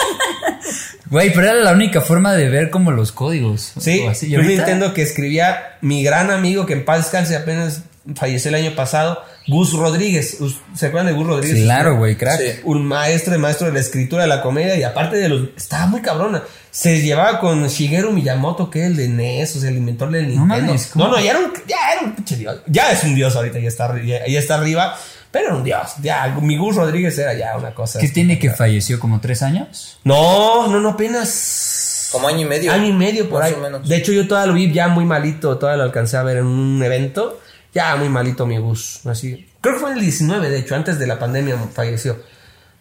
[1.10, 3.72] Güey, pero era la única forma de ver como los códigos.
[3.78, 4.34] Sí, así.
[4.34, 7.82] Ahorita- Nintendo que escribía mi gran amigo que en paz descanse apenas
[8.14, 10.38] falleció el año pasado, Gus Rodríguez.
[10.74, 11.64] ¿Se acuerdan de Gus Rodríguez?
[11.64, 12.38] Claro, güey, crack.
[12.38, 12.60] Sí.
[12.64, 15.48] Un maestro de maestro de la escritura de la comedia y aparte de los...
[15.56, 16.42] Estaba muy cabrona.
[16.70, 20.28] Se llevaba con Shigeru Miyamoto, que es el de NES, o sea, el inventor del
[20.28, 20.74] Nintendo.
[20.96, 22.60] no, no, ya era un, ya era un pinche dios.
[22.66, 24.96] Ya es un dios ahorita, ya está, ya, ya está arriba,
[25.30, 25.92] pero era un dios.
[26.02, 28.00] Ya, mi Gus Rodríguez era ya una cosa.
[28.00, 29.98] ¿Qué tiene que falleció como tres años?
[30.04, 32.08] No, no, no, apenas...
[32.12, 32.70] Como año y medio.
[32.72, 33.56] Año y medio por Más ahí.
[33.58, 33.88] o menos.
[33.88, 36.46] De hecho, yo todavía lo vi ya muy malito, todavía lo alcancé a ver en
[36.46, 37.40] un evento.
[37.74, 39.48] Ya muy malito mi bus, así.
[39.60, 42.16] Creo que fue en el 19, de hecho, antes de la pandemia falleció.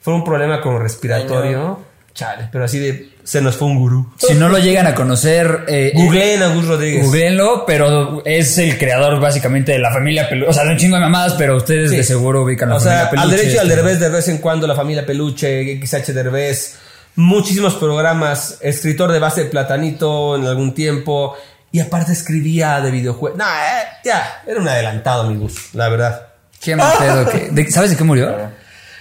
[0.01, 1.79] Fue un problema con respiratorio.
[2.13, 4.13] Chale, pero así de se nos fue un gurú.
[4.19, 7.03] Si no lo llegan a conocer, eh, Googleen a Gus Rodríguez.
[7.07, 10.47] googleenlo, pero es el creador básicamente de la familia Peluche.
[10.51, 11.97] O sea, de un chingo de mamadas, pero ustedes Sí.
[11.97, 13.23] de seguro ubican la O familia sea, Peluche.
[13.25, 13.75] al derecho y al este.
[13.81, 16.75] derbez de vez en cuando la familia Peluche, XH Derbez,
[17.15, 21.35] muchísimos programas, escritor de base de Platanito en algún tiempo,
[21.73, 23.37] y aparte escribía de videojuegos.
[23.37, 26.27] No, eh, ya, era un adelantado mi Gus, la verdad.
[26.61, 28.33] Qué mal pedo que- de- ¿Sabes de qué murió?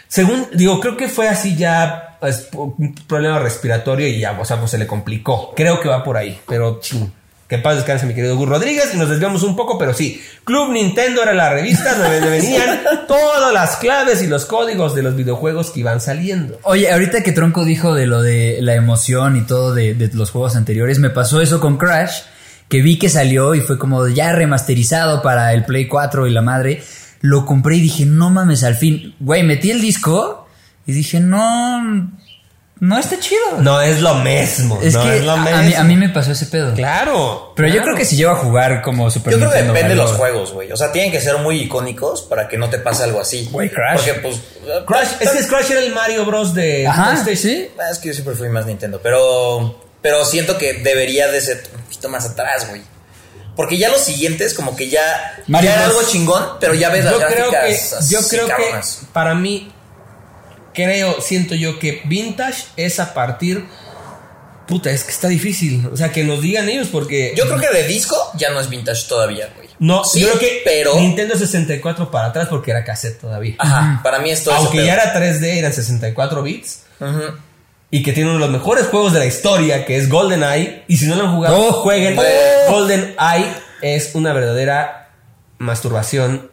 [0.09, 4.59] Según, digo, creo que fue así ya, pues, un problema respiratorio y ya, o sea,
[4.59, 5.55] pues se le complicó.
[5.55, 7.13] Creo que va por ahí, pero ching.
[7.49, 10.23] Que paz descanse mi querido Gus Rodríguez y nos desviamos un poco, pero sí.
[10.45, 15.15] Club Nintendo era la revista donde venían todas las claves y los códigos de los
[15.17, 16.59] videojuegos que iban saliendo.
[16.63, 20.31] Oye, ahorita que Tronco dijo de lo de la emoción y todo de, de los
[20.31, 22.23] juegos anteriores, me pasó eso con Crash,
[22.73, 26.41] que vi que salió y fue como ya remasterizado para el Play 4 y la
[26.41, 26.83] madre.
[27.21, 29.15] Lo compré y dije, no mames, al fin.
[29.21, 30.49] Güey, metí el disco
[30.87, 32.11] y dije, no,
[32.81, 33.61] no está chido.
[33.61, 34.81] No es lo mismo.
[34.83, 35.57] es no que es lo a, mismo.
[35.59, 36.73] a mí, a mí me pasó ese pedo.
[36.73, 37.53] Claro.
[37.55, 39.95] Pero yo creo que si llego a jugar como Super Yo creo que Nintendo, depende
[39.95, 40.73] de los juegos, güey.
[40.73, 43.51] O sea, tienen que ser muy icónicos para que no te pase algo así.
[43.53, 43.97] Güey, Crash.
[43.97, 44.41] Porque, pues.
[44.87, 46.55] Crash, es que Crash era el Mario Bros.
[46.55, 47.37] de Ajá, PlayStation.
[47.37, 47.69] sí.
[47.79, 48.99] Ah, Es que yo siempre fui más Nintendo.
[49.03, 49.79] Pero.
[50.01, 51.63] Pero siento que debería de ser
[52.03, 52.83] poquito más atrás, güey.
[53.55, 55.37] Porque ya los siguientes, como que ya.
[55.47, 58.11] Mario ya era algo chingón, pero ya ves las yo creo que gráficas.
[58.11, 58.81] yo creo que
[59.13, 59.73] para mí
[60.75, 63.67] creo siento yo que vintage es a partir
[64.67, 65.87] Puta, es que está difícil.
[65.93, 67.35] O sea, que nos digan ellos porque.
[67.37, 69.69] Yo creo que de disco ya no es vintage todavía, güey.
[69.81, 73.57] No, Sí, yo creo que pero- Nintendo 64 para atrás porque era cassette todavía.
[73.59, 74.57] Ajá, para mí esto es.
[74.57, 76.85] Aunque ya era 3D, eran 64 bits.
[77.01, 77.21] Ujú.
[77.95, 80.83] Y que tiene uno de los mejores juegos de la historia, que es GoldenEye.
[80.89, 82.19] Y si no lo han jugado, Oh, jueguen.
[82.69, 83.47] GoldenEye
[83.83, 85.11] es una verdadera
[85.59, 86.51] masturbación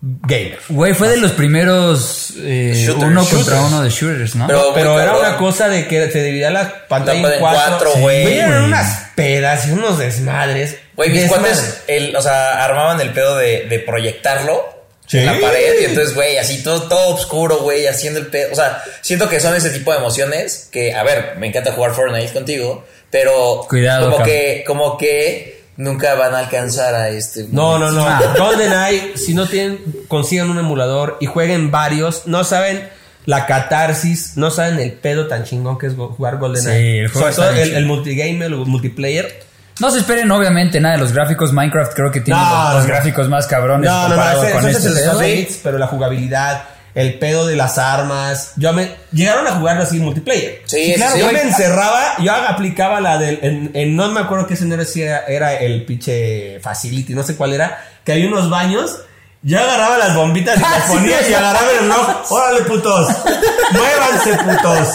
[0.00, 0.60] gamer.
[0.68, 3.34] Güey, fue de los primeros eh, uno Shooters.
[3.34, 4.46] contra uno de shooters, ¿no?
[4.46, 5.26] Pero- Pero era cabrón.
[5.28, 7.60] una cosa de que se dividía la pantalla La en cuatro.
[7.70, 8.38] cuatro, Sí, güey.
[8.38, 10.76] Eran unas pedas y unos desmadres.
[10.94, 14.77] Güey, mis cuates, el, o sea, armaban el pedo de, de proyectarlo
[15.08, 15.18] Sí.
[15.18, 18.52] en la pared y entonces, güey, así todo, todo oscuro, güey, haciendo el pedo.
[18.52, 21.94] O sea, siento que son ese tipo de emociones que, a ver, me encanta jugar
[21.94, 24.34] Fortnite contigo, pero Cuidado, como cabrón.
[24.34, 27.46] que, como que nunca van a alcanzar a este.
[27.50, 28.06] No, no, no.
[28.06, 28.34] Ah.
[28.38, 29.78] GoldenEye, si no tienen,
[30.08, 32.26] consigan un emulador y jueguen varios.
[32.26, 32.86] No saben
[33.24, 36.78] la catarsis, no saben el pedo tan chingón que es jugar GoldenEye.
[36.78, 39.47] Sí, el juego Sobre todo el, el multigame, el multiplayer.
[39.80, 41.52] No se esperen, obviamente, nada de los gráficos.
[41.52, 42.88] Minecraft creo que tiene No, los, los no.
[42.88, 45.86] gráficos más cabrones No, no, no, comparado ese, con ese este es el pero la
[45.86, 46.64] jugabilidad,
[46.94, 48.52] el pedo de las armas.
[48.56, 50.62] Yo me llegaron a jugarlo así multiplayer.
[50.66, 51.12] Sí, claro.
[51.14, 51.34] sí, Yo sí.
[51.34, 55.24] me encerraba, yo aplicaba la del en, en- no me acuerdo qué escenario si era,
[55.28, 58.98] era el pinche facility, no sé cuál era, que había unos baños.
[59.42, 61.30] Yo agarraba las bombitas y Ah, las sí, ponía sí.
[61.30, 62.32] y agarraba el reloj.
[62.32, 63.08] Órale, putos.
[63.72, 64.88] Muévanse, putos.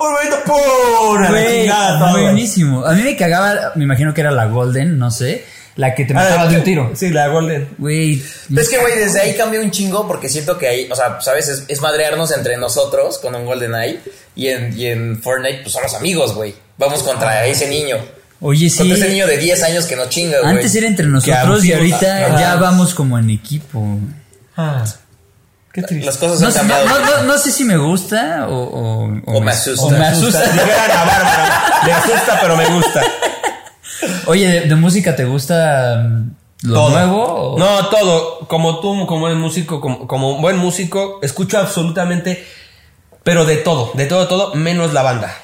[0.00, 2.12] Momento, todos.
[2.12, 2.84] buenísimo.
[2.86, 5.44] A mí me cagaba, me imagino que era la Golden, no sé,
[5.76, 6.90] la que te Ah, mataba de un tiro.
[6.94, 7.68] Sí, la Golden.
[7.78, 8.22] Güey,
[8.56, 11.48] es que, güey, desde ahí cambió un chingo porque siento que ahí, o sea, ¿sabes?
[11.48, 14.00] Es, es madrearnos entre nosotros con un GoldenEye
[14.34, 16.54] y en, y en Fortnite, pues somos amigos, güey.
[16.78, 17.96] Vamos contra ese niño.
[18.40, 18.78] oye, sí.
[18.78, 20.52] Contra ese niño de 10 años que nos chinga, güey.
[20.52, 23.98] Antes era entre nosotros y ahorita ya vamos como en equipo.
[24.56, 24.84] Ah,
[25.72, 26.06] qué triste.
[26.06, 26.86] Las cosas No, han sé- cambiado.
[26.88, 29.84] no- no- no sé si me gusta o, o, O me asusta.
[29.86, 30.42] o me asusta.
[31.86, 33.00] Me asusta, pero me gusta.
[34.26, 36.30] Oye, de, de música te gusta mm,
[36.62, 36.90] lo todo.
[36.90, 37.24] nuevo?
[37.54, 38.40] o- No, todo.
[38.48, 42.44] Como tú, como buen músico, como, como un buen músico, escucho absolutamente,
[43.22, 45.34] pero de todo, de todo, todo, menos la banda.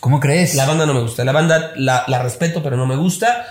[0.00, 0.54] ¿Cómo crees?
[0.54, 1.24] La banda no me gusta.
[1.24, 3.46] La banda la, la respeto, pero no me gusta.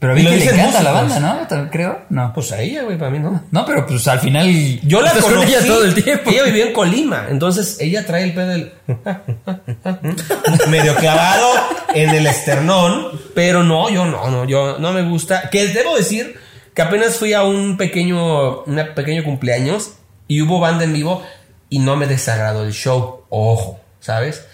[0.00, 1.70] Pero a mí que le la banda, ¿no?
[1.70, 2.32] Creo, no.
[2.32, 3.44] Pues a ella, güey, para mí no.
[3.50, 5.52] No, pero pues al final Yo la estás con conocí.
[5.52, 6.30] ella todo el tiempo.
[6.30, 8.72] Ella vivía en Colima, entonces ella trae el pedo del
[10.68, 11.52] medio clavado
[11.94, 15.50] en el esternón, pero no, yo no, no, yo no me gusta.
[15.50, 16.34] Que debo decir
[16.74, 19.96] que apenas fui a un pequeño, un pequeño cumpleaños
[20.26, 21.22] y hubo banda en vivo
[21.68, 24.46] y no me desagradó el show, ojo, ¿sabes?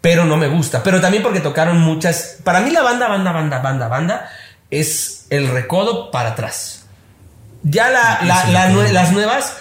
[0.00, 2.38] Pero no me gusta, pero también porque tocaron muchas.
[2.44, 4.30] Para mí la banda, banda, banda, banda, banda
[4.72, 6.84] es el recodo para atrás.
[7.62, 9.54] Ya la, la- la nue- las nuevas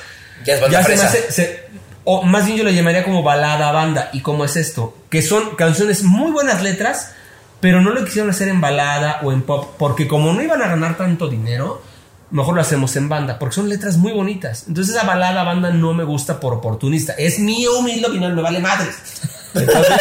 [0.46, 1.64] Ya es banda ya se me hace- se-
[2.04, 4.10] o más bien yo le llamaría como balada banda.
[4.14, 4.98] ¿Y cómo es esto?
[5.10, 7.12] Que son canciones muy buenas letras,
[7.60, 10.68] pero no lo quisieron hacer en balada o en pop, porque como no iban a
[10.68, 11.84] ganar tanto dinero,
[12.32, 14.64] mejor lo hacemos en banda, porque son letras muy bonitas.
[14.68, 17.14] Entonces esa balada banda no me gusta por oportunista.
[17.20, 18.96] Es mi humilde opinión, me vale madres.
[19.54, 19.94] Entonces,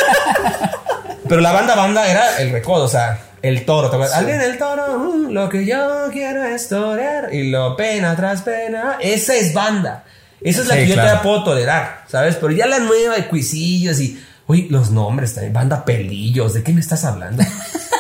[1.29, 3.89] pero la banda banda era el recodo, o sea, el toro.
[3.91, 4.17] ¿te acuerdas?
[4.17, 8.99] Alguien el toro, mm, lo que yo quiero es torear y lo pena tras pena.
[9.01, 10.05] Esa es banda.
[10.41, 11.19] Esa es la Sí, que yo claro.
[11.19, 12.37] te puedo tolerar, ¿sabes?
[12.37, 14.23] Pero ya la nueva de cuisillos y.
[14.47, 15.53] Uy, los nombres también.
[15.53, 16.55] Banda Pelillos.
[16.55, 17.45] ¿De qué me estás hablando?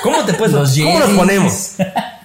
[0.03, 1.16] ¿Cómo te puedes Los ¿Cómo Yetis.
[1.16, 1.70] ponemos?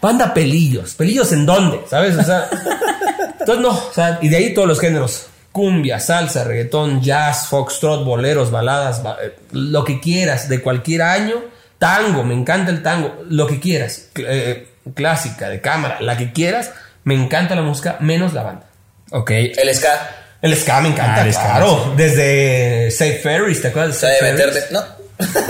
[0.02, 0.96] Banda Pelillos.
[0.96, 1.82] ¿Pelillos en dónde?
[1.90, 2.16] ¿Sabes?
[2.18, 2.50] O sea.
[3.40, 3.70] Entonces, no.
[3.70, 5.28] O sea, y de ahí todos los géneros.
[5.52, 11.36] Cumbia, salsa, reggaetón, jazz, foxtrot, boleros, baladas, ba- eh, lo que quieras, de cualquier año.
[11.80, 14.10] Tango, me encanta el tango, lo que quieras.
[14.14, 16.72] Cl- eh, clásica, de cámara, la que quieras.
[17.04, 18.66] Me encanta la música, menos la banda.
[19.12, 19.32] Ok.
[19.32, 20.10] El ska.
[20.42, 21.94] El ska me encanta, Ah, ska, claro.
[21.96, 24.46] Desde Safe Ferries, ¿te acuerdas de Safe Ferries?
[24.46, 24.74] meterte.
[24.74, 24.84] No.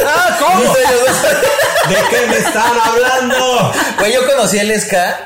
[0.06, 0.74] ¡Ah, cómo!
[1.90, 3.74] ¿De qué me están hablando?
[4.00, 5.20] Güey, yo conocí el ska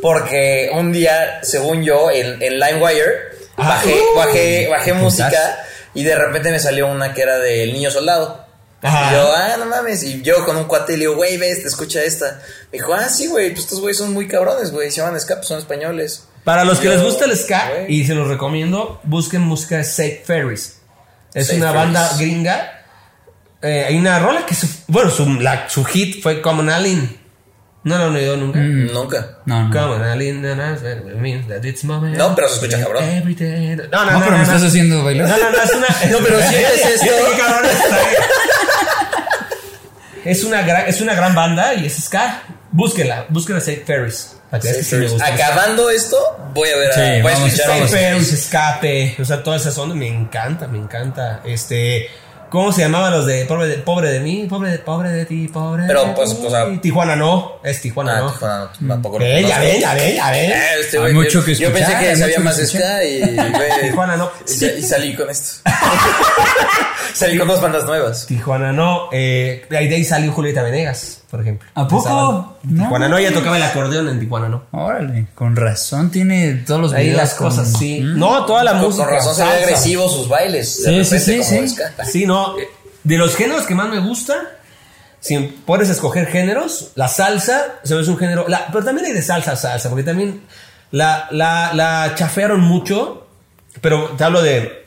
[0.00, 5.58] porque un día, según yo, en, en LimeWire, Ah, bajé, uh, bajé, bajé música
[5.94, 8.45] y de repente me salió una que era del niño soldado.
[8.82, 9.10] Ajá.
[9.10, 10.02] Y yo, ah, no mames.
[10.02, 12.40] Y yo con un cuate le digo, güey, ves, te escucha esta.
[12.72, 14.90] Me dijo, ah, sí, güey, pues estos güeyes son muy cabrones, güey.
[14.90, 16.28] Se llaman ska, pues son españoles.
[16.44, 17.92] Para los que Yo, les gusta el ska, güey.
[17.92, 20.80] y se los recomiendo, busquen música de Safe Ferries.
[21.34, 22.72] Es Safe una banda gringa.
[23.62, 27.18] Eh, hay una rola que, su- bueno, su, la- su hit fue Common Alien.
[27.82, 28.58] No lo han oído nunca.
[28.58, 28.92] Mm.
[28.92, 29.38] Nunca.
[29.46, 29.74] No, no.
[31.48, 32.16] That it's moment.
[32.16, 33.04] No, pero se escucha cabrón.
[33.04, 35.28] No, no, No, no, pero me estás haciendo bailar.
[35.28, 35.86] No, no, no, es una.
[36.10, 37.12] No, pero sí es esto.
[37.38, 37.70] Cabrón.
[40.26, 42.42] Es una, gran, es una gran banda y es ska.
[42.72, 43.82] Búsquela, búsquela Safe
[44.82, 45.26] sí gusta.
[45.26, 46.16] Acabando esto,
[46.52, 49.62] voy a ver, a, Sí, voy a vamos, escuchar Safe Ferries, escape, o sea, todas
[49.62, 51.40] esas ondas me encanta, me encanta.
[51.44, 52.08] Este,
[52.56, 54.46] ¿Cómo se llamaban los de pobre de, pobre de mí?
[54.48, 56.46] Pobre de, pobre de ti, pobre Pero, de pues, ti.
[56.46, 58.32] o sea- Tijuana no, es Tijuana Ah, no.
[58.32, 60.50] Tijuana no, tampoco lo Ven, ya ven, ya ven, ya ven.
[60.52, 63.20] Eh, este Hay güey, mucho que Yo pensé escuchar, que sabía más de ska y,
[63.20, 64.30] güey, Tijuana no.
[64.48, 65.60] y, y salí con esto.
[67.14, 68.26] salí con dos bandas nuevas.
[68.26, 69.08] Tijuana no.
[69.12, 71.68] Eh, de ahí de ahí salió Julieta Venegas, por ejemplo.
[71.74, 72.56] ¿A poco?
[72.64, 72.82] No.
[72.84, 74.62] Tijuana no, ella tocaba el acordeón en Tijuana no.
[74.72, 78.00] Órale, con razón tiene todos los Ahí videos las con- cosas, sí.
[78.00, 78.18] ¿Mm?
[78.18, 79.04] No, toda la Con, música.
[79.04, 79.64] con razón se ve salsa.
[79.64, 80.76] agresivo sus bailes.
[80.84, 82.10] Sí, de sí, repente, sí, como sí.
[82.12, 82.58] Sí, no.
[82.58, 82.68] eh,
[83.04, 84.34] De los géneros que más me gusta,
[85.20, 88.46] si puedes escoger géneros, la salsa, se ve es un género.
[88.48, 90.42] la- pero también hay de salsa a salsa, porque también
[90.92, 93.26] la, la, la chafearon mucho.
[93.80, 94.86] Pero te hablo de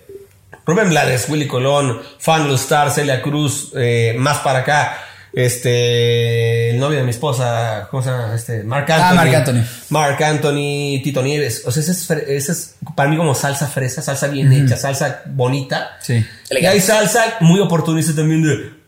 [0.65, 4.97] Rubén Blades, Willy Colón, Fan Lustar, Celia Cruz, eh, más para acá.
[5.33, 8.33] Este, el novio de mi esposa, ¿cómo se llama?
[8.35, 9.05] Este, Mark Anthony.
[9.09, 9.63] Ah, Marc Anthony.
[9.89, 11.63] Marc Anthony, Tito Nieves.
[11.65, 15.21] O sea, ese es, ese es para mí como salsa fresa, salsa bien hecha, salsa
[15.27, 15.97] bonita.
[16.01, 16.25] Sí.
[16.51, 18.79] Y hay salsa muy oportunista también de.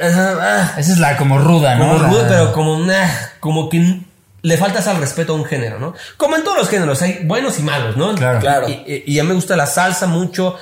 [0.00, 1.88] Ah, Esa es la como ruda, ¿no?
[1.94, 3.08] Como rudo, pero como, nah,
[3.40, 4.00] como que
[4.42, 5.94] le faltas al respeto a un género, ¿no?
[6.16, 8.14] Como en todos los géneros, hay buenos y malos, ¿no?
[8.14, 8.40] Claro.
[8.40, 8.68] Claro.
[8.68, 10.56] Y, y- y ya me gusta la salsa mucho,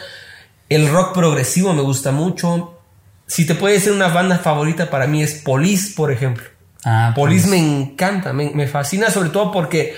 [0.69, 2.79] el rock progresivo me gusta mucho.
[3.27, 6.45] Si te puede decir una banda favorita para mí es Police, por ejemplo.
[6.85, 7.61] Ah, Police pues.
[7.61, 9.97] me encanta, me, me fascina sobre todo porque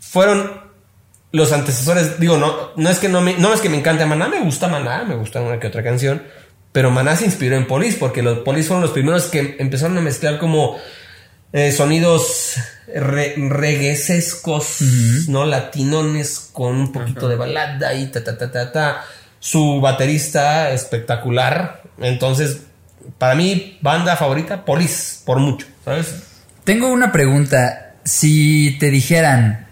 [0.00, 0.68] fueron
[1.32, 4.28] los antecesores, digo, no, no es que no me, no es que me encante Maná,
[4.28, 6.22] me gusta Maná, me gusta una que otra canción,
[6.72, 10.00] pero Maná se inspiró en Police porque los Police fueron los primeros que empezaron a
[10.00, 10.78] mezclar como
[11.52, 12.54] eh, sonidos
[12.94, 14.80] re, reguesescos,
[15.28, 19.04] no latinones con un poquito de balada y ta ta ta ta ta.
[19.40, 22.62] Su baterista espectacular, entonces
[23.18, 26.22] para mí banda favorita Police por mucho, ¿sabes?
[26.64, 27.94] Tengo una pregunta.
[28.04, 29.66] Si te dijeran,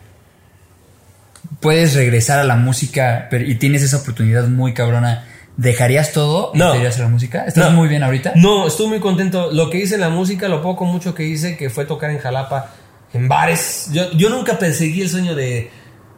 [1.60, 5.24] puedes regresar a la música pero- y tienes esa oportunidad muy cabrona,
[5.56, 6.72] ¿dejarías todo y No.
[6.72, 7.44] te irías a la música?
[7.46, 7.76] ¿Estás No.
[7.76, 8.32] muy bien ahorita?
[8.36, 9.50] No, estoy muy contento.
[9.52, 12.18] Lo que hice en la música, lo poco mucho que hice, que fue tocar en
[12.18, 12.70] Jalapa,
[13.12, 13.88] en bares.
[13.92, 15.70] Yo, yo nunca perseguí el sueño de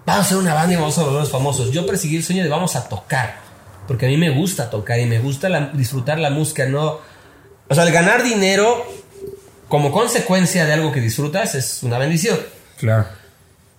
[0.09, 1.71] vamos a hacer una banda y vamos a volvernos famosos.
[1.71, 3.37] Yo perseguí el sueño de vamos a tocar.
[3.87, 6.99] Porque a mí me gusta tocar y me gusta la- disfrutar la música, no.
[7.69, 8.85] O sea, el ganar dinero
[9.69, 12.39] como consecuencia de algo que disfrutas es una bendición.
[12.79, 13.07] Claro.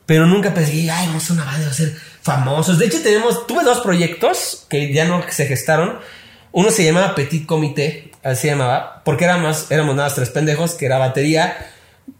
[0.05, 2.79] Pero nunca perseguí, ay, vamos a una banda, vamos a ser famosos.
[2.79, 5.99] De hecho, tenemos, tuve dos proyectos que ya no se gestaron.
[6.51, 10.31] Uno se llamaba Petit Comité, así se llamaba, porque era más, éramos nada más tres
[10.31, 11.55] pendejos, que era batería.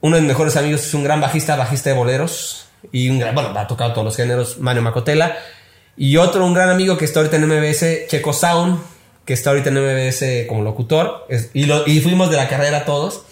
[0.01, 2.67] Uno de mis mejores amigos es un gran bajista, bajista de boleros.
[2.91, 5.37] Y un gran, bueno, ha tocado todos los géneros, Mario Macotela.
[5.97, 8.79] Y otro, un gran amigo que está ahorita en MBS, Checo Sound,
[9.25, 11.25] que está ahorita en MBS como locutor.
[11.29, 13.23] Es- y, lo- y fuimos de la carrera todos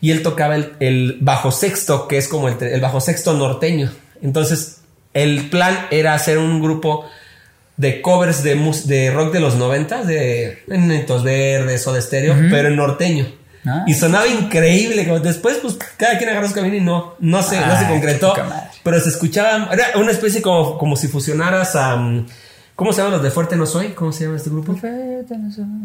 [0.00, 3.90] y él tocaba el, el bajo sexto, que es como el, el bajo sexto norteño.
[4.22, 4.78] Entonces,
[5.14, 7.06] el plan era hacer un grupo
[7.76, 12.34] de covers de, mus- de rock de los 90, de Netos Verdes o de estéreo,
[12.50, 13.26] pero en norteño.
[13.66, 13.84] Ah.
[13.86, 15.04] Y sonaba increíble.
[15.06, 18.32] como Después, pues, cada quien agarró su camino y no, no se, no se concretó.
[18.82, 21.96] Pero se escuchaba, era una especie como, como si fusionaras a...
[21.96, 22.26] mm,
[22.76, 23.88] ¿Cómo se llaman los de Fuerte No Soy?
[23.94, 24.72] ¿Cómo se llama este grupo?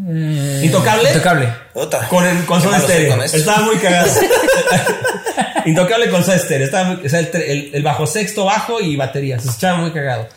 [0.09, 1.07] Eh, ¿Intocable?
[1.09, 1.53] Intocable.
[2.09, 3.15] Con, el, con Soda soy Stereo.
[3.15, 3.23] con.
[3.25, 4.11] Estaba muy cagado.
[5.65, 6.65] Intocable con Soda Stereo.
[6.65, 9.39] Estaba muy- o sea, el, tre- el- el bajo sexto, bajo y batería.
[9.39, 10.27] Se escuchaba muy cagado.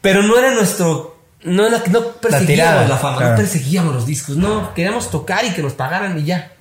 [0.00, 1.11] Pero no era nuestro.
[1.44, 3.32] No, era- no perseguíamos tirada, la, fama, claro.
[3.32, 4.36] no perseguíamos los discos.
[4.36, 6.52] No, queríamos tocar y que nos pagaran y ya.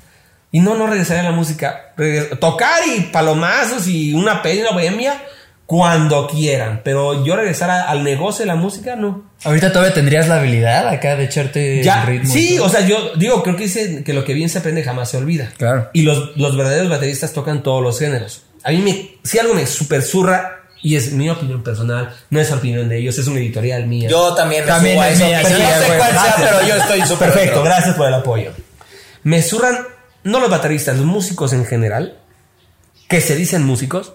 [0.51, 1.93] Y no, no regresaría a la música.
[1.97, 5.21] Regres- tocar y palomazos y una peli, una bohemia
[5.65, 6.82] cuando quieran.
[6.84, 9.23] Pero yo regresar a- al negocio de la música, no.
[9.45, 12.34] Ahorita todavía tendrías la habilidad acá de echarte Ya, el ritmo.
[12.34, 15.09] sí, o sea, yo digo, creo que dice que lo que bien se aprende jamás
[15.09, 15.49] se olvida.
[15.57, 15.89] Claro.
[15.93, 18.43] Y los, los verdaderos bateristas tocan todos los géneros.
[18.63, 22.49] A mí me, si algo me super zurra, y es mi opinión personal, no es
[22.49, 24.09] la opinión de ellos, es una editorial mía.
[24.09, 25.25] Yo también También es eso.
[25.25, 28.51] mía, sí, no sé cuál sea, pero yo estoy súper Perfecto, gracias por el apoyo.
[29.23, 29.86] Me zurran,
[30.23, 32.17] no los bateristas, los músicos en general,
[33.07, 34.13] que se dicen músicos.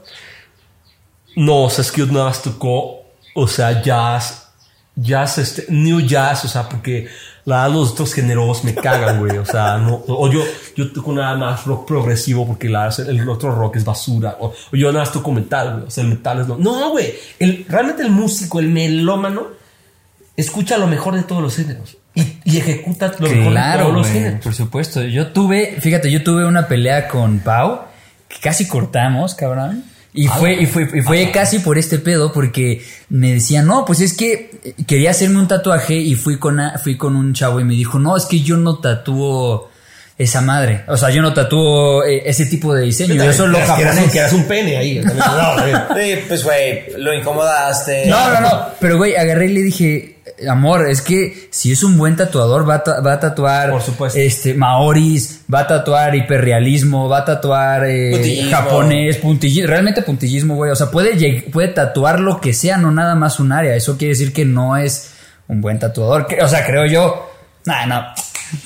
[1.36, 3.04] No, o sea, es que yo nada más tocó,
[3.34, 4.48] o sea, jazz,
[4.96, 7.08] jazz, este, new jazz, o sea, porque
[7.46, 10.42] la, los otros géneros me cagan, güey, o sea, no, o yo,
[10.76, 14.76] yo toco nada más rock progresivo porque la, el otro rock es basura, o, o
[14.76, 17.64] yo nada más toco metal, güey, o sea, el metal es no, no, güey, el,
[17.68, 19.46] realmente el músico, el melómano,
[20.36, 24.02] escucha lo mejor de todos los géneros y, y ejecuta lo mejor de todos los
[24.02, 24.40] güey, géneros.
[24.42, 25.02] por supuesto.
[25.04, 27.82] Yo tuve, fíjate, yo tuve una pelea con Pau
[28.28, 29.84] que casi cortamos, cabrón.
[30.16, 34.00] Y fue, y fue, y fue casi por este pedo porque me decía, no, pues
[34.00, 34.50] es que
[34.86, 37.98] quería hacerme un tatuaje y fui con, a- fui con un chavo y me dijo,
[37.98, 39.70] no, es que yo no tatúo
[40.18, 40.82] esa madre.
[40.88, 43.22] O sea, yo no tatúo eh, ese tipo de diseño.
[43.22, 44.10] Yo solo japonés.
[44.10, 44.98] que eras un pene ahí.
[45.00, 48.06] No, no, Sí, pues, güey, lo incomodaste.
[48.06, 48.66] No, no, no.
[48.80, 50.15] Pero, güey, agarré y le dije,
[50.48, 53.70] amor, es que si es un buen tatuador, va a, ta- va a tatuar.
[53.70, 54.18] Por supuesto.
[54.18, 58.50] Este, maoris, va a tatuar hiperrealismo, va a tatuar eh, Puntillismo.
[58.50, 59.68] japonés, puntillismo.
[59.68, 60.70] Realmente puntillismo, güey.
[60.70, 63.74] O sea, puede, puede tatuar lo que sea, no nada más un área.
[63.74, 65.12] Eso quiere decir que no es
[65.48, 66.26] un buen tatuador.
[66.26, 67.30] Que- O sea, creo yo.
[67.64, 68.04] Nah, no.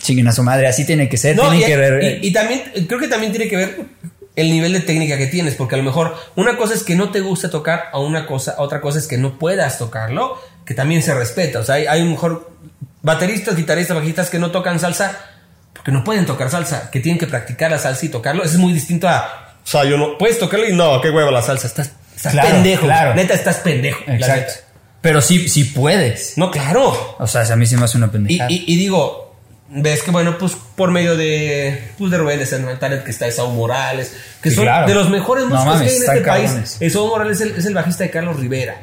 [0.02, 1.36] Chinguen a su madre, así tiene que ser.
[1.36, 2.02] No, tienen y, que ver.
[2.22, 3.80] y- y también, creo que también tiene que ver
[4.36, 7.10] el nivel de técnica que tienes, porque a lo mejor una cosa es que no
[7.10, 10.38] te gusta tocar, a una cosa, a otra cosa es que no puedas tocarlo,
[10.70, 11.58] que también se respeta.
[11.58, 12.48] O sea, hay, hay mejor
[13.02, 15.18] bateristas, guitarristas, bajistas que no tocan salsa
[15.74, 18.44] porque no pueden tocar salsa, que tienen que practicar la salsa y tocarlo.
[18.44, 21.32] Eso es muy distinto a, o sea, yo no, puedes tocarlo y no, qué huevo
[21.32, 23.16] la salsa, estás, estás Claro, pendejo, claro.
[23.16, 23.98] neta, estás pendejo.
[24.06, 24.52] Exacto.
[25.00, 26.38] Pero sí, sí puedes.
[26.38, 27.16] No, claro.
[27.18, 28.48] O sea, a mí se me hace una pendejada.
[28.48, 29.34] y- y digo,
[29.70, 33.26] ves que bueno, pues por medio de, pues de Rubén de San Talent, que está
[33.26, 34.86] Esaú Morales, que Sí, son claro.
[34.86, 36.76] de los mejores músicos que hay en este país.
[36.78, 38.76] Esaú Morales es el, es el bajista de Carlos Rivera.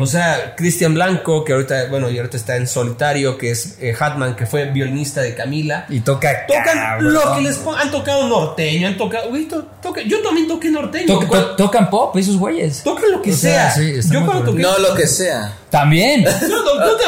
[0.00, 3.94] O sea, Cristian Blanco, que ahorita, bueno, y ahorita está en solitario, que es eh,
[3.98, 5.86] Hatman, que fue violinista de Camila.
[5.88, 6.46] Y toca.
[6.46, 7.14] Tocan cabrón.
[7.14, 11.06] lo que les han tocado norteño, han tocado, to- toca- yo también toqué norteño.
[11.06, 12.82] To- Cuando- to- tocan pop, esos güeyes.
[12.82, 13.82] tocan lo que O sea, sea.
[13.82, 15.56] sí, está yo cuando toqué, No lo que sea.
[15.72, 16.24] También.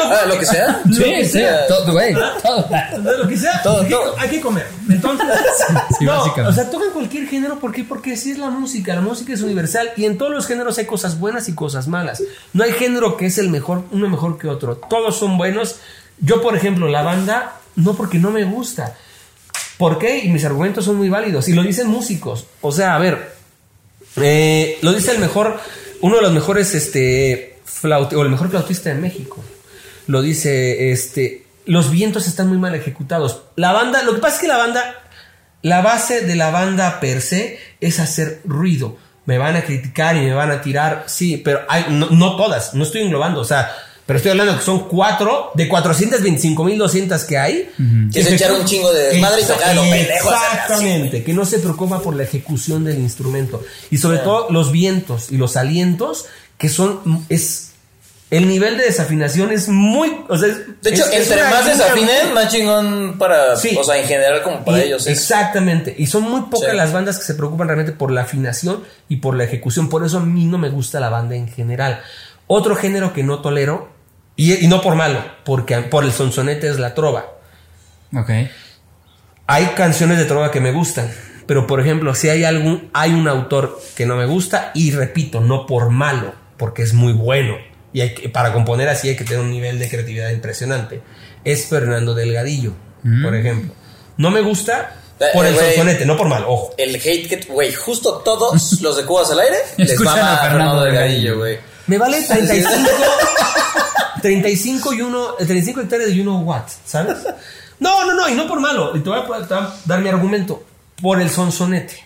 [0.07, 0.81] Ah, lo que sea.
[0.85, 1.31] Lo Sí, que sí.
[1.31, 1.67] sea.
[1.67, 2.13] Todo, güey.
[2.13, 2.67] todo.
[3.01, 4.15] De lo que sea, Todo, hay, que- todo.
[4.19, 4.65] hay que comer.
[4.89, 5.27] Entonces,
[5.97, 6.49] Sí, no, básicamente.
[6.49, 7.83] o sea, tocan cualquier género, ¿por qué?
[7.83, 10.85] Porque así es la música, la música es universal y en todos los géneros hay
[10.85, 12.21] cosas buenas y cosas malas.
[12.53, 14.75] No hay género que es el mejor, uno mejor que otro.
[14.77, 15.77] Todos son buenos.
[16.19, 18.95] Yo, por ejemplo, la banda, no porque no me gusta.
[19.77, 20.19] ¿Por qué?
[20.19, 21.47] Y mis argumentos son muy válidos.
[21.49, 22.45] Y lo dicen músicos.
[22.61, 23.33] O sea, a ver,
[24.17, 25.59] eh, lo dice el mejor,
[26.01, 29.43] uno de los mejores, este, flaut- o el mejor flautista de México.
[30.07, 33.41] Lo dice, este, los vientos están muy mal ejecutados.
[33.55, 35.03] La banda, lo que pasa es que la banda,
[35.61, 38.97] la base de la banda per se es hacer ruido.
[39.25, 42.75] Me van a criticar y me van a tirar, sí, pero hay, no, no todas,
[42.75, 43.71] no estoy englobando, o sea,
[44.05, 47.69] pero estoy hablando que son cuatro de 425.200 que hay.
[48.11, 51.23] Que es echar un chingo de desmadre y tocar a lo pendejo, hacerle así, Exactamente,
[51.23, 53.63] que no se preocupa por la ejecución del instrumento.
[53.91, 56.25] Y sobre todo los vientos y los alientos,
[56.57, 57.71] que son, es,
[58.31, 62.33] el nivel de desafinación es muy, o sea, es- De hecho, es- entre más desafinen,
[62.33, 63.55] más chingón para.
[63.55, 63.75] Sí.
[63.79, 65.07] O sea, en general, como para y- ellos.
[65.07, 65.95] Exactamente.
[65.97, 66.77] Y son muy pocas Sí.
[66.77, 69.89] las bandas que se preocupan realmente por la afinación y por la ejecución.
[69.89, 72.01] Por eso a mí no me gusta la banda en general.
[72.47, 73.89] Otro género que no tolero,
[74.35, 77.25] y, y no por malo, porque por el sonsonete es la trova.
[78.15, 78.29] Ok.
[79.47, 81.11] Hay canciones de trova que me gustan.
[81.47, 85.41] Pero por ejemplo, si hay algún, hay un autor que no me gusta, y repito,
[85.41, 87.55] no por malo, porque es muy bueno.
[87.93, 91.01] Y hay que- para componer así hay que tener un nivel de creatividad impresionante.
[91.43, 92.73] Es Fernando Delgadillo,
[93.23, 93.73] por ejemplo.
[94.17, 96.73] No me gusta Eh, por el sonsonete, no por malo, ojo.
[96.79, 97.37] el hate que.
[97.47, 100.81] Güey, justo todos los de Cubas al aire les mama a Fernando.
[100.83, 101.59] Delgadillo, güey.
[101.87, 102.69] Me vale 35,
[104.25, 107.17] 35 y uno, 35 hectáreas y uno watts, ¿sabes?
[107.79, 108.97] No, no, no, y no por malo.
[108.97, 110.63] Y te voy a, te voy a dar mi argumento.
[110.99, 111.99] Por el sonsonete.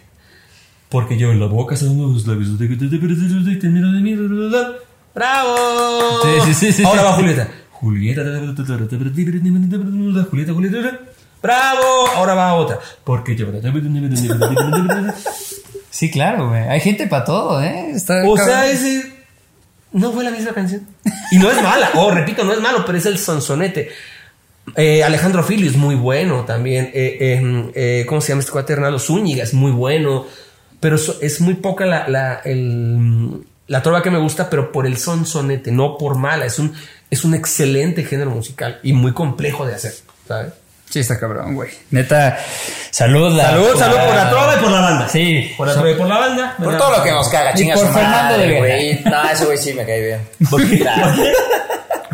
[0.89, 2.67] Porque yo en la boca son los labios de
[5.15, 5.55] ¡Bravo!
[6.45, 6.84] Sí, sí, sí.
[6.84, 7.47] Ahora va Julieta.
[7.72, 8.22] Julieta.
[10.30, 10.99] Julieta, Julieta.
[11.41, 12.07] ¡Bravo!
[12.15, 12.80] Ahora va otra.
[13.05, 13.47] Porque yo.
[15.89, 16.63] Sí, claro, güey.
[16.67, 17.91] Hay gente para todo, ¿eh?
[17.91, 19.18] Está O sea, ese.
[19.92, 20.88] No fue la misma canción.
[21.32, 23.90] Y no es mala, o repito, no es malo, pero es el sonsonete.
[24.76, 26.92] Eh, Alejandro Filio es muy bueno también.
[26.94, 27.42] Eh,
[27.74, 28.74] eh, ¿Cómo se llama este cuate?
[28.74, 30.26] Hernando Zúñiga es muy bueno.
[30.80, 35.72] Pero es muy poca la, la, la trova que me gusta, pero por el sonsonete,
[35.72, 36.46] no por mala.
[36.46, 36.74] Es un,
[37.10, 39.94] es un excelente género musical y muy complejo de hacer,
[40.28, 40.54] ¿sabes?
[40.90, 41.70] Sí, está cabrón, güey.
[41.92, 42.38] Neta,
[42.90, 43.32] salud.
[43.36, 45.08] la- Salud, salud por la trova y por la banda.
[45.10, 45.54] Sí.
[45.56, 46.56] Por la trova y por la banda.
[46.58, 49.00] Por todo lo que nos caga, Y chinga por su Fernando güey.
[49.06, 50.30] No, ese güey sí me cae bien.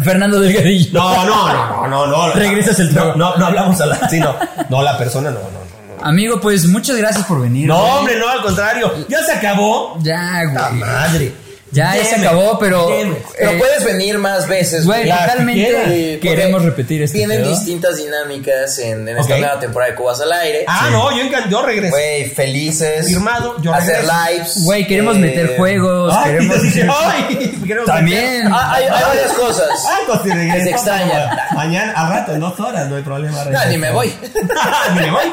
[0.03, 0.91] Fernando Delgadillo.
[0.99, 2.31] No, no, no, no, no.
[2.33, 3.13] Regresas el trago.
[3.15, 4.09] no, no hablamos a la.
[4.09, 4.35] Sí, no.
[4.69, 6.03] No, la persona no, no, no.
[6.05, 7.67] Amigo, pues muchas gracias por venir.
[7.67, 7.91] No, güey.
[7.91, 8.93] hombre, no, al contrario.
[9.07, 9.97] Ya se acabó.
[10.01, 10.79] Ya, La güey.
[10.81, 11.31] madre.
[11.75, 12.87] Ya, ya se acabó, pero.
[12.87, 13.17] deme.
[13.37, 17.49] Pero eh, puedes venir más veces, Güey, totalmente queremos repetir este Tienen pedo.
[17.49, 20.63] distintas dinámicas en, en esta nueva temporada de Cubas al aire.
[20.67, 21.93] Ah, no, yo yo regreso.
[21.95, 23.07] Güey, felices.
[23.07, 24.13] Firmado, yo Hacer regreso.
[24.29, 24.63] lives.
[24.63, 26.13] Güey, queremos eh, meter juegos.
[26.15, 26.55] Ay, queremos.
[26.89, 28.47] ay, queremos También.
[28.51, 29.69] Ah, hay, hay varias cosas.
[29.85, 31.47] Ah, pues si regreso, Que se extraña.
[31.53, 33.43] Mañana, al rato, en dos horas, no hay problema.
[33.43, 34.13] No, ni me voy.
[34.93, 35.25] ni me voy.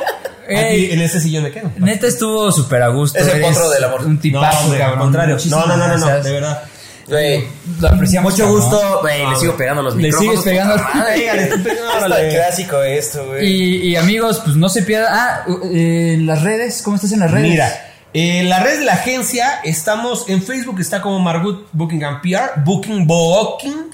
[0.58, 1.70] Aquí, en ese sillón me quedo.
[1.78, 3.18] Neta estuvo súper a gusto.
[3.18, 4.04] Es el eres potro del amor.
[4.06, 5.36] Un No, tipazo, hombre, al contrario.
[5.50, 6.62] No, no, no, no, no, de verdad.
[7.08, 7.44] Güey,
[7.80, 8.32] Lo apreciamos.
[8.32, 10.44] mucho gusto, güey, le sigo pegando los Le micrófonos.
[10.44, 10.46] sigues
[11.34, 12.28] le estoy pegando, Hasta órale.
[12.34, 13.44] clásico esto, güey.
[13.46, 15.08] Y, y amigos, pues no se pierdan.
[15.12, 17.50] Ah, eh, las redes, ¿cómo estás en las redes?
[17.50, 22.20] Mira, en la red de la agencia estamos en Facebook, está como Margut Booking and
[22.22, 23.90] PR, Booking Booking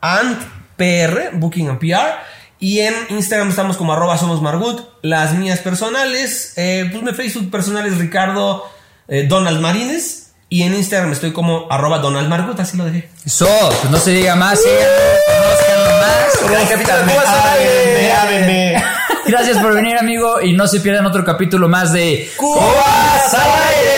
[0.00, 0.36] and
[0.76, 2.18] PR, Booking and PR.
[2.62, 4.82] Y en Instagram estamos como arroba somos Margut.
[5.02, 8.70] Las mías personales, eh, pues mi Facebook personal es Ricardo
[9.08, 10.30] eh, Donald Marines.
[10.48, 13.08] Y en Instagram estoy como arroba Donald Margut, así lo dejé.
[13.26, 13.48] Eso,
[13.80, 14.60] pues no se diga más.
[19.26, 23.91] Gracias por venir, amigo, y no se pierdan otro capítulo más de ¡Cubas al aire!